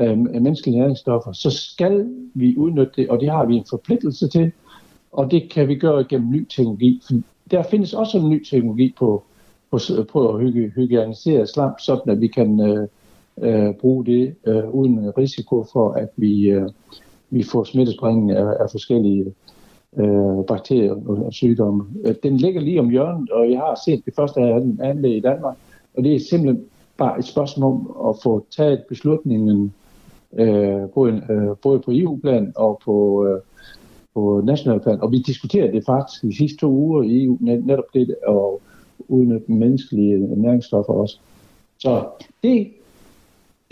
øh, 0.01 0.19
menneskelige 0.19 0.79
næringsstoffer, 0.79 1.33
så 1.33 1.51
skal 1.51 2.09
vi 2.35 2.57
udnytte 2.57 2.93
det, 2.97 3.09
og 3.09 3.21
det 3.21 3.31
har 3.31 3.47
vi 3.47 3.55
en 3.55 3.65
forpligtelse 3.71 4.29
til, 4.29 4.53
og 5.13 5.31
det 5.31 5.51
kan 5.51 5.69
vi 5.69 5.75
gøre 5.75 6.05
gennem 6.05 6.31
ny 6.31 6.47
teknologi. 6.49 7.01
For 7.07 7.15
der 7.51 7.63
findes 7.63 7.95
også 7.95 8.19
en 8.19 8.31
ny 8.31 8.45
teknologi 8.45 8.95
på, 8.99 9.23
på, 9.71 9.79
på 10.13 10.29
at 10.29 10.41
hygienisere 10.75 11.47
slam, 11.47 11.73
sådan 11.79 12.13
at 12.13 12.21
vi 12.21 12.27
kan 12.27 12.61
øh, 12.61 12.89
øh, 13.41 13.75
bruge 13.75 14.05
det 14.07 14.35
øh, 14.47 14.69
uden 14.71 15.19
risiko 15.19 15.67
for, 15.73 15.93
at 15.93 16.09
vi, 16.17 16.51
øh, 16.51 16.69
vi 17.31 17.43
får 17.43 17.65
smittespredning 17.65 18.31
af, 18.31 18.47
af 18.61 18.71
forskellige 18.71 19.35
øh, 19.97 20.45
bakterier 20.49 20.93
og, 20.93 21.27
og 21.27 21.33
sygdomme. 21.33 21.85
Øh, 22.05 22.15
den 22.23 22.37
ligger 22.37 22.61
lige 22.61 22.81
om 22.81 22.91
hjørnet, 22.91 23.31
og 23.31 23.51
jeg 23.51 23.59
har 23.59 23.81
set 23.85 24.05
det 24.05 24.15
første 24.17 24.41
af 24.41 24.61
den 24.61 24.81
anlæg 24.83 25.17
i 25.17 25.21
Danmark, 25.21 25.57
og 25.95 26.05
det 26.05 26.15
er 26.15 26.21
simpelthen 26.31 26.65
bare 26.97 27.19
et 27.19 27.25
spørgsmål 27.25 27.73
om 27.73 28.09
at 28.09 28.17
få 28.23 28.47
taget 28.57 28.85
beslutningen 28.89 29.75
øh, 30.39 30.89
både, 30.95 31.23
øh, 31.31 31.57
både 31.63 31.79
på 31.81 31.91
EU-plan 31.95 32.53
og 32.57 32.81
på, 32.85 33.27
øh, 33.27 33.41
på 34.15 34.43
national 34.45 34.81
plan. 34.81 35.01
Og 35.01 35.13
vi 35.13 35.19
diskuterede 35.19 35.73
det 35.73 35.85
faktisk 35.87 36.23
de 36.23 36.37
sidste 36.37 36.59
to 36.59 36.71
uger 36.71 37.03
i 37.03 37.25
EU, 37.25 37.39
netop 37.41 37.85
det 37.95 38.17
at 38.29 38.59
udnytte 39.09 39.53
menneskelige 39.53 40.19
næringsstoffer 40.19 40.93
også. 40.93 41.19
Så 41.79 42.05
det 42.43 42.73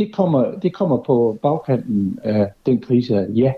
det 0.00 0.12
kommer, 0.12 0.58
det 0.62 0.74
kommer 0.74 0.96
på 0.96 1.38
bagkanten 1.42 2.18
af 2.22 2.52
den 2.66 2.80
krise 2.80 3.14
her, 3.14 3.26
ja. 3.34 3.52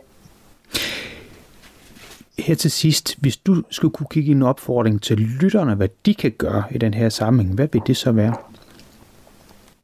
Her 2.39 2.55
til 2.55 2.71
sidst, 2.71 3.21
hvis 3.21 3.37
du 3.37 3.63
skulle 3.71 3.93
kunne 3.93 4.07
kigge 4.11 4.33
en 4.33 4.43
opfordring 4.43 5.03
til 5.03 5.19
lytterne, 5.19 5.75
hvad 5.75 5.89
de 6.07 6.15
kan 6.15 6.33
gøre 6.39 6.63
i 6.71 6.79
den 6.79 6.95
her 6.95 7.09
sammenhæng, 7.09 7.55
hvad 7.55 7.69
vil 7.73 7.83
det 7.87 7.97
så 7.97 8.13
være? 8.13 8.35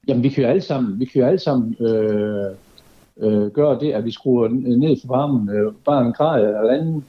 Jamen, 0.09 0.23
vi 0.23 0.29
kan 0.29 0.45
jo 0.45 0.51
alle 0.51 0.63
sammen, 0.63 1.01
vi 1.01 1.05
kan 1.05 1.21
jo 1.21 1.27
alle 1.27 1.39
sammen 1.39 1.77
øh, 1.81 2.55
øh, 3.19 3.51
gøre 3.51 3.81
det, 3.81 3.93
at 3.93 4.05
vi 4.05 4.11
skruer 4.11 4.49
ned 4.49 4.97
for 5.01 5.17
varmen 5.17 5.49
øh, 5.49 5.73
bare 5.85 6.07
en 6.07 6.13
grad 6.13 6.45
eller 6.45 6.71
anden. 6.71 7.05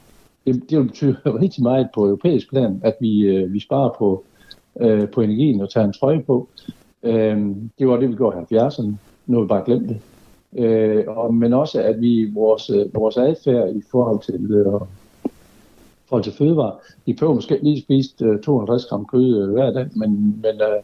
Det, 0.46 0.70
det 0.70 0.78
vil 0.78 0.88
betyde 0.88 1.18
rigtig 1.42 1.64
meget 1.64 1.90
på 1.96 2.06
europæisk 2.06 2.50
plan, 2.50 2.82
at 2.84 2.96
vi, 3.00 3.22
øh, 3.22 3.54
vi 3.54 3.60
sparer 3.60 3.96
på, 3.98 4.24
øh, 4.80 5.10
på 5.10 5.22
energien 5.22 5.62
og 5.62 5.70
tager 5.70 5.86
en 5.86 5.94
trøje 5.94 6.24
på. 6.28 6.48
Øh, 7.04 7.56
det 7.80 7.88
var 7.88 7.98
det, 7.98 8.10
vi 8.10 8.16
gjorde 8.16 8.46
i 8.52 8.56
70'erne 8.56 8.94
nu 9.30 9.38
har 9.38 9.42
vi 9.42 9.48
bare 9.48 9.66
glemt 9.66 9.90
det. 9.90 10.00
Øh, 10.58 11.04
og, 11.08 11.34
men 11.34 11.54
også, 11.54 11.82
at 11.82 12.02
vi 12.02 12.32
vores, 12.34 12.70
øh, 12.70 12.96
vores 12.96 13.18
adfærd 13.18 13.76
i 13.76 13.82
forhold 13.92 14.22
til, 14.22 14.52
øh, 14.52 14.82
forhold 16.06 16.24
til 16.24 16.34
fødevare, 16.34 16.76
vi 17.06 17.14
prøver 17.14 17.34
måske 17.34 17.60
lige 17.62 17.82
spise 17.82 18.26
øh, 18.26 18.40
52 18.40 18.86
gram 18.86 19.06
kød 19.06 19.44
øh, 19.44 19.54
hver 19.54 19.72
dag, 19.72 19.88
men, 19.96 20.40
men 20.42 20.62
øh, 20.62 20.82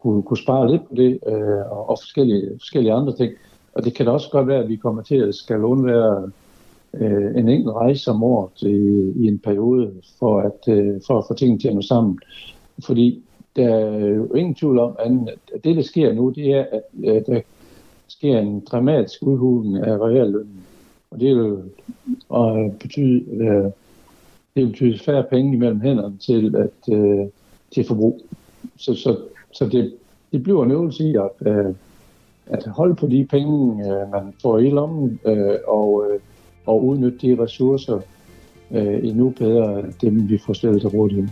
kunne, 0.00 0.22
kunne 0.22 0.38
spare 0.38 0.70
lidt 0.70 0.88
på 0.88 0.94
det, 0.94 1.18
øh, 1.26 1.70
og, 1.70 1.88
og 1.88 1.98
forskellige, 2.00 2.50
forskellige 2.58 2.92
andre 2.92 3.16
ting. 3.16 3.32
Og 3.72 3.84
det 3.84 3.94
kan 3.94 4.06
da 4.06 4.12
også 4.12 4.30
godt 4.30 4.46
være, 4.46 4.62
at 4.62 4.68
vi 4.68 4.76
kommer 4.76 5.02
til 5.02 5.16
at 5.16 5.34
skal 5.34 5.64
undvære 5.64 6.30
øh, 6.94 7.36
en 7.36 7.48
enkelt 7.48 7.74
rejse 7.74 8.10
om 8.10 8.22
året 8.22 8.62
i, 8.62 9.24
i 9.24 9.28
en 9.28 9.38
periode, 9.38 9.92
for 10.18 10.40
at, 10.40 10.68
øh, 10.68 11.00
for 11.06 11.18
at 11.18 11.24
få 11.28 11.34
tingene 11.34 11.58
til 11.60 11.68
at 11.68 11.74
nå 11.74 11.82
sammen. 11.82 12.18
Fordi 12.84 13.22
der 13.56 13.68
er 13.68 14.06
jo 14.06 14.34
ingen 14.34 14.54
tvivl 14.54 14.78
om, 14.78 14.96
at 14.98 15.64
det, 15.64 15.76
der 15.76 15.82
sker 15.82 16.12
nu, 16.12 16.30
det 16.30 16.52
er, 16.52 16.66
at, 16.72 16.82
øh, 17.04 17.26
der 17.26 17.40
sker 18.08 18.38
en 18.38 18.60
dramatisk 18.60 19.22
udhuling 19.22 19.76
af 19.76 19.98
reallønnen. 19.98 20.64
Og 21.10 21.20
det 21.20 21.36
vil 21.36 21.56
og 22.28 22.74
betyde, 22.80 23.24
øh, 23.30 23.64
det 24.54 24.62
vil 24.62 24.66
betyde 24.66 24.98
færre 24.98 25.24
penge 25.30 25.54
imellem 25.54 25.80
hænderne 25.80 26.18
til, 26.18 26.56
at, 26.56 26.94
øh, 26.94 27.26
til 27.70 27.84
forbrug. 27.84 28.22
Så, 28.76 28.94
så, 28.94 29.16
så 29.52 29.68
det, 29.68 29.94
det 30.32 30.42
bliver 30.42 30.64
en 30.64 30.70
øvelse 30.70 31.04
i 31.04 31.16
at, 31.16 31.46
øh, 31.46 31.74
at 32.52 32.66
holde 32.66 32.94
på 32.94 33.06
de 33.06 33.26
penge, 33.30 33.76
man 34.12 34.34
får 34.42 34.58
i 34.58 34.70
lommen, 34.70 35.20
og, 35.66 36.04
og 36.66 36.84
udnytte 36.84 37.18
de 37.18 37.42
ressourcer 37.42 38.00
endnu 39.02 39.30
bedre, 39.30 39.82
dem 40.00 40.28
vi 40.28 40.38
får 40.46 40.52
stillet 40.52 40.80
til 40.80 40.90
rådighed. 40.90 41.28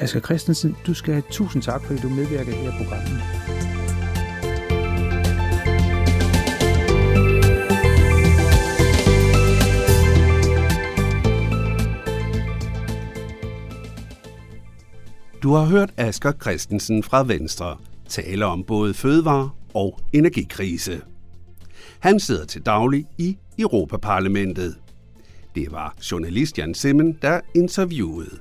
Asger 0.00 0.20
Christensen, 0.20 0.76
du 0.86 0.94
skal 0.94 1.14
have 1.14 1.24
tusind 1.30 1.62
tak, 1.62 1.84
fordi 1.84 2.00
du 2.00 2.08
medvirker 2.08 2.52
i 2.52 2.54
det 2.54 2.54
her 2.54 2.70
program. 2.70 3.00
Du 15.42 15.52
har 15.52 15.64
hørt 15.64 15.90
Asger 15.96 16.32
Christensen 16.32 17.02
fra 17.02 17.24
Venstre 17.24 17.76
tale 18.08 18.46
om 18.46 18.64
både 18.64 18.94
fødevare 18.94 19.50
og 19.74 20.00
energikrise. 20.12 21.02
Han 21.98 22.20
sidder 22.20 22.44
til 22.44 22.62
daglig 22.62 23.06
i 23.18 23.38
Europaparlamentet. 23.58 24.76
Det 25.54 25.72
var 25.72 25.96
journalist 26.10 26.58
Jan 26.58 26.74
Simmen, 26.74 27.18
der 27.22 27.40
interviewede. 27.54 28.38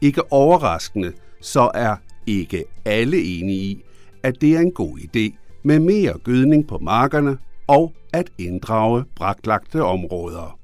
Ikke 0.00 0.32
overraskende, 0.32 1.12
så 1.40 1.70
er 1.74 1.96
ikke 2.26 2.64
alle 2.84 3.22
enige 3.22 3.62
i, 3.62 3.82
at 4.22 4.40
det 4.40 4.56
er 4.56 4.60
en 4.60 4.72
god 4.72 4.98
idé 4.98 5.36
med 5.64 5.78
mere 5.78 6.18
gødning 6.24 6.68
på 6.68 6.78
markerne 6.78 7.38
og 7.66 7.92
at 8.12 8.30
inddrage 8.38 9.04
braklagte 9.16 9.82
områder. 9.82 10.58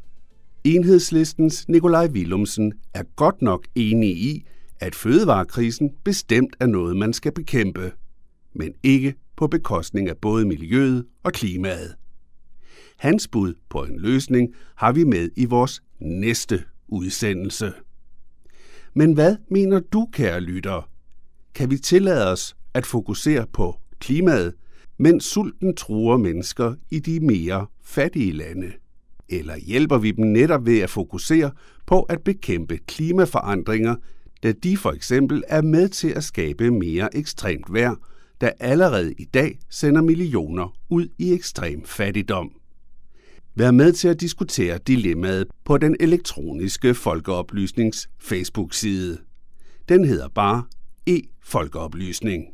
Enhedslistens 0.64 1.68
Nikolaj 1.68 2.06
Willumsen 2.06 2.72
er 2.94 3.02
godt 3.16 3.42
nok 3.42 3.66
enig 3.74 4.10
i, 4.10 4.46
at 4.80 4.94
fødevarekrisen 4.94 5.90
bestemt 6.04 6.56
er 6.60 6.66
noget, 6.66 6.96
man 6.96 7.12
skal 7.12 7.32
bekæmpe, 7.32 7.92
men 8.54 8.74
ikke 8.82 9.14
på 9.36 9.46
bekostning 9.46 10.08
af 10.08 10.16
både 10.16 10.46
miljøet 10.46 11.06
og 11.22 11.32
klimaet. 11.32 11.94
Hans 12.98 13.28
bud 13.28 13.54
på 13.70 13.84
en 13.84 14.00
løsning 14.00 14.54
har 14.74 14.92
vi 14.92 15.04
med 15.04 15.28
i 15.36 15.44
vores 15.44 15.82
næste 16.00 16.62
udsendelse. 16.88 17.72
Men 18.94 19.12
hvad 19.12 19.36
mener 19.50 19.80
du, 19.80 20.08
kære 20.12 20.40
lytter? 20.40 20.90
Kan 21.54 21.70
vi 21.70 21.76
tillade 21.76 22.32
os 22.32 22.56
at 22.74 22.86
fokusere 22.86 23.46
på 23.52 23.76
klimaet, 23.98 24.54
mens 24.98 25.24
sulten 25.24 25.76
truer 25.76 26.16
mennesker 26.16 26.74
i 26.90 26.98
de 26.98 27.20
mere 27.20 27.66
fattige 27.84 28.32
lande? 28.32 28.72
Eller 29.28 29.56
hjælper 29.56 29.98
vi 29.98 30.10
dem 30.10 30.26
netop 30.26 30.66
ved 30.66 30.78
at 30.78 30.90
fokusere 30.90 31.50
på 31.86 32.02
at 32.02 32.20
bekæmpe 32.24 32.76
klimaforandringer, 32.76 33.96
da 34.42 34.52
de 34.52 34.76
for 34.76 34.92
eksempel 34.92 35.44
er 35.48 35.62
med 35.62 35.88
til 35.88 36.08
at 36.08 36.24
skabe 36.24 36.70
mere 36.70 37.16
ekstremt 37.16 37.72
vejr, 37.72 37.94
der 38.42 38.50
allerede 38.60 39.12
i 39.12 39.24
dag 39.24 39.58
sender 39.70 40.02
millioner 40.02 40.76
ud 40.88 41.08
i 41.18 41.32
ekstrem 41.32 41.84
fattigdom? 41.84 42.52
Vær 43.54 43.70
med 43.70 43.92
til 43.92 44.08
at 44.08 44.20
diskutere 44.20 44.78
dilemmaet 44.78 45.46
på 45.64 45.78
den 45.78 45.96
elektroniske 46.00 46.94
folkeoplysnings 46.94 48.08
Facebook-side. 48.18 49.18
Den 49.88 50.04
hedder 50.04 50.28
bare 50.28 50.64
e-folkeoplysning, 51.06 52.44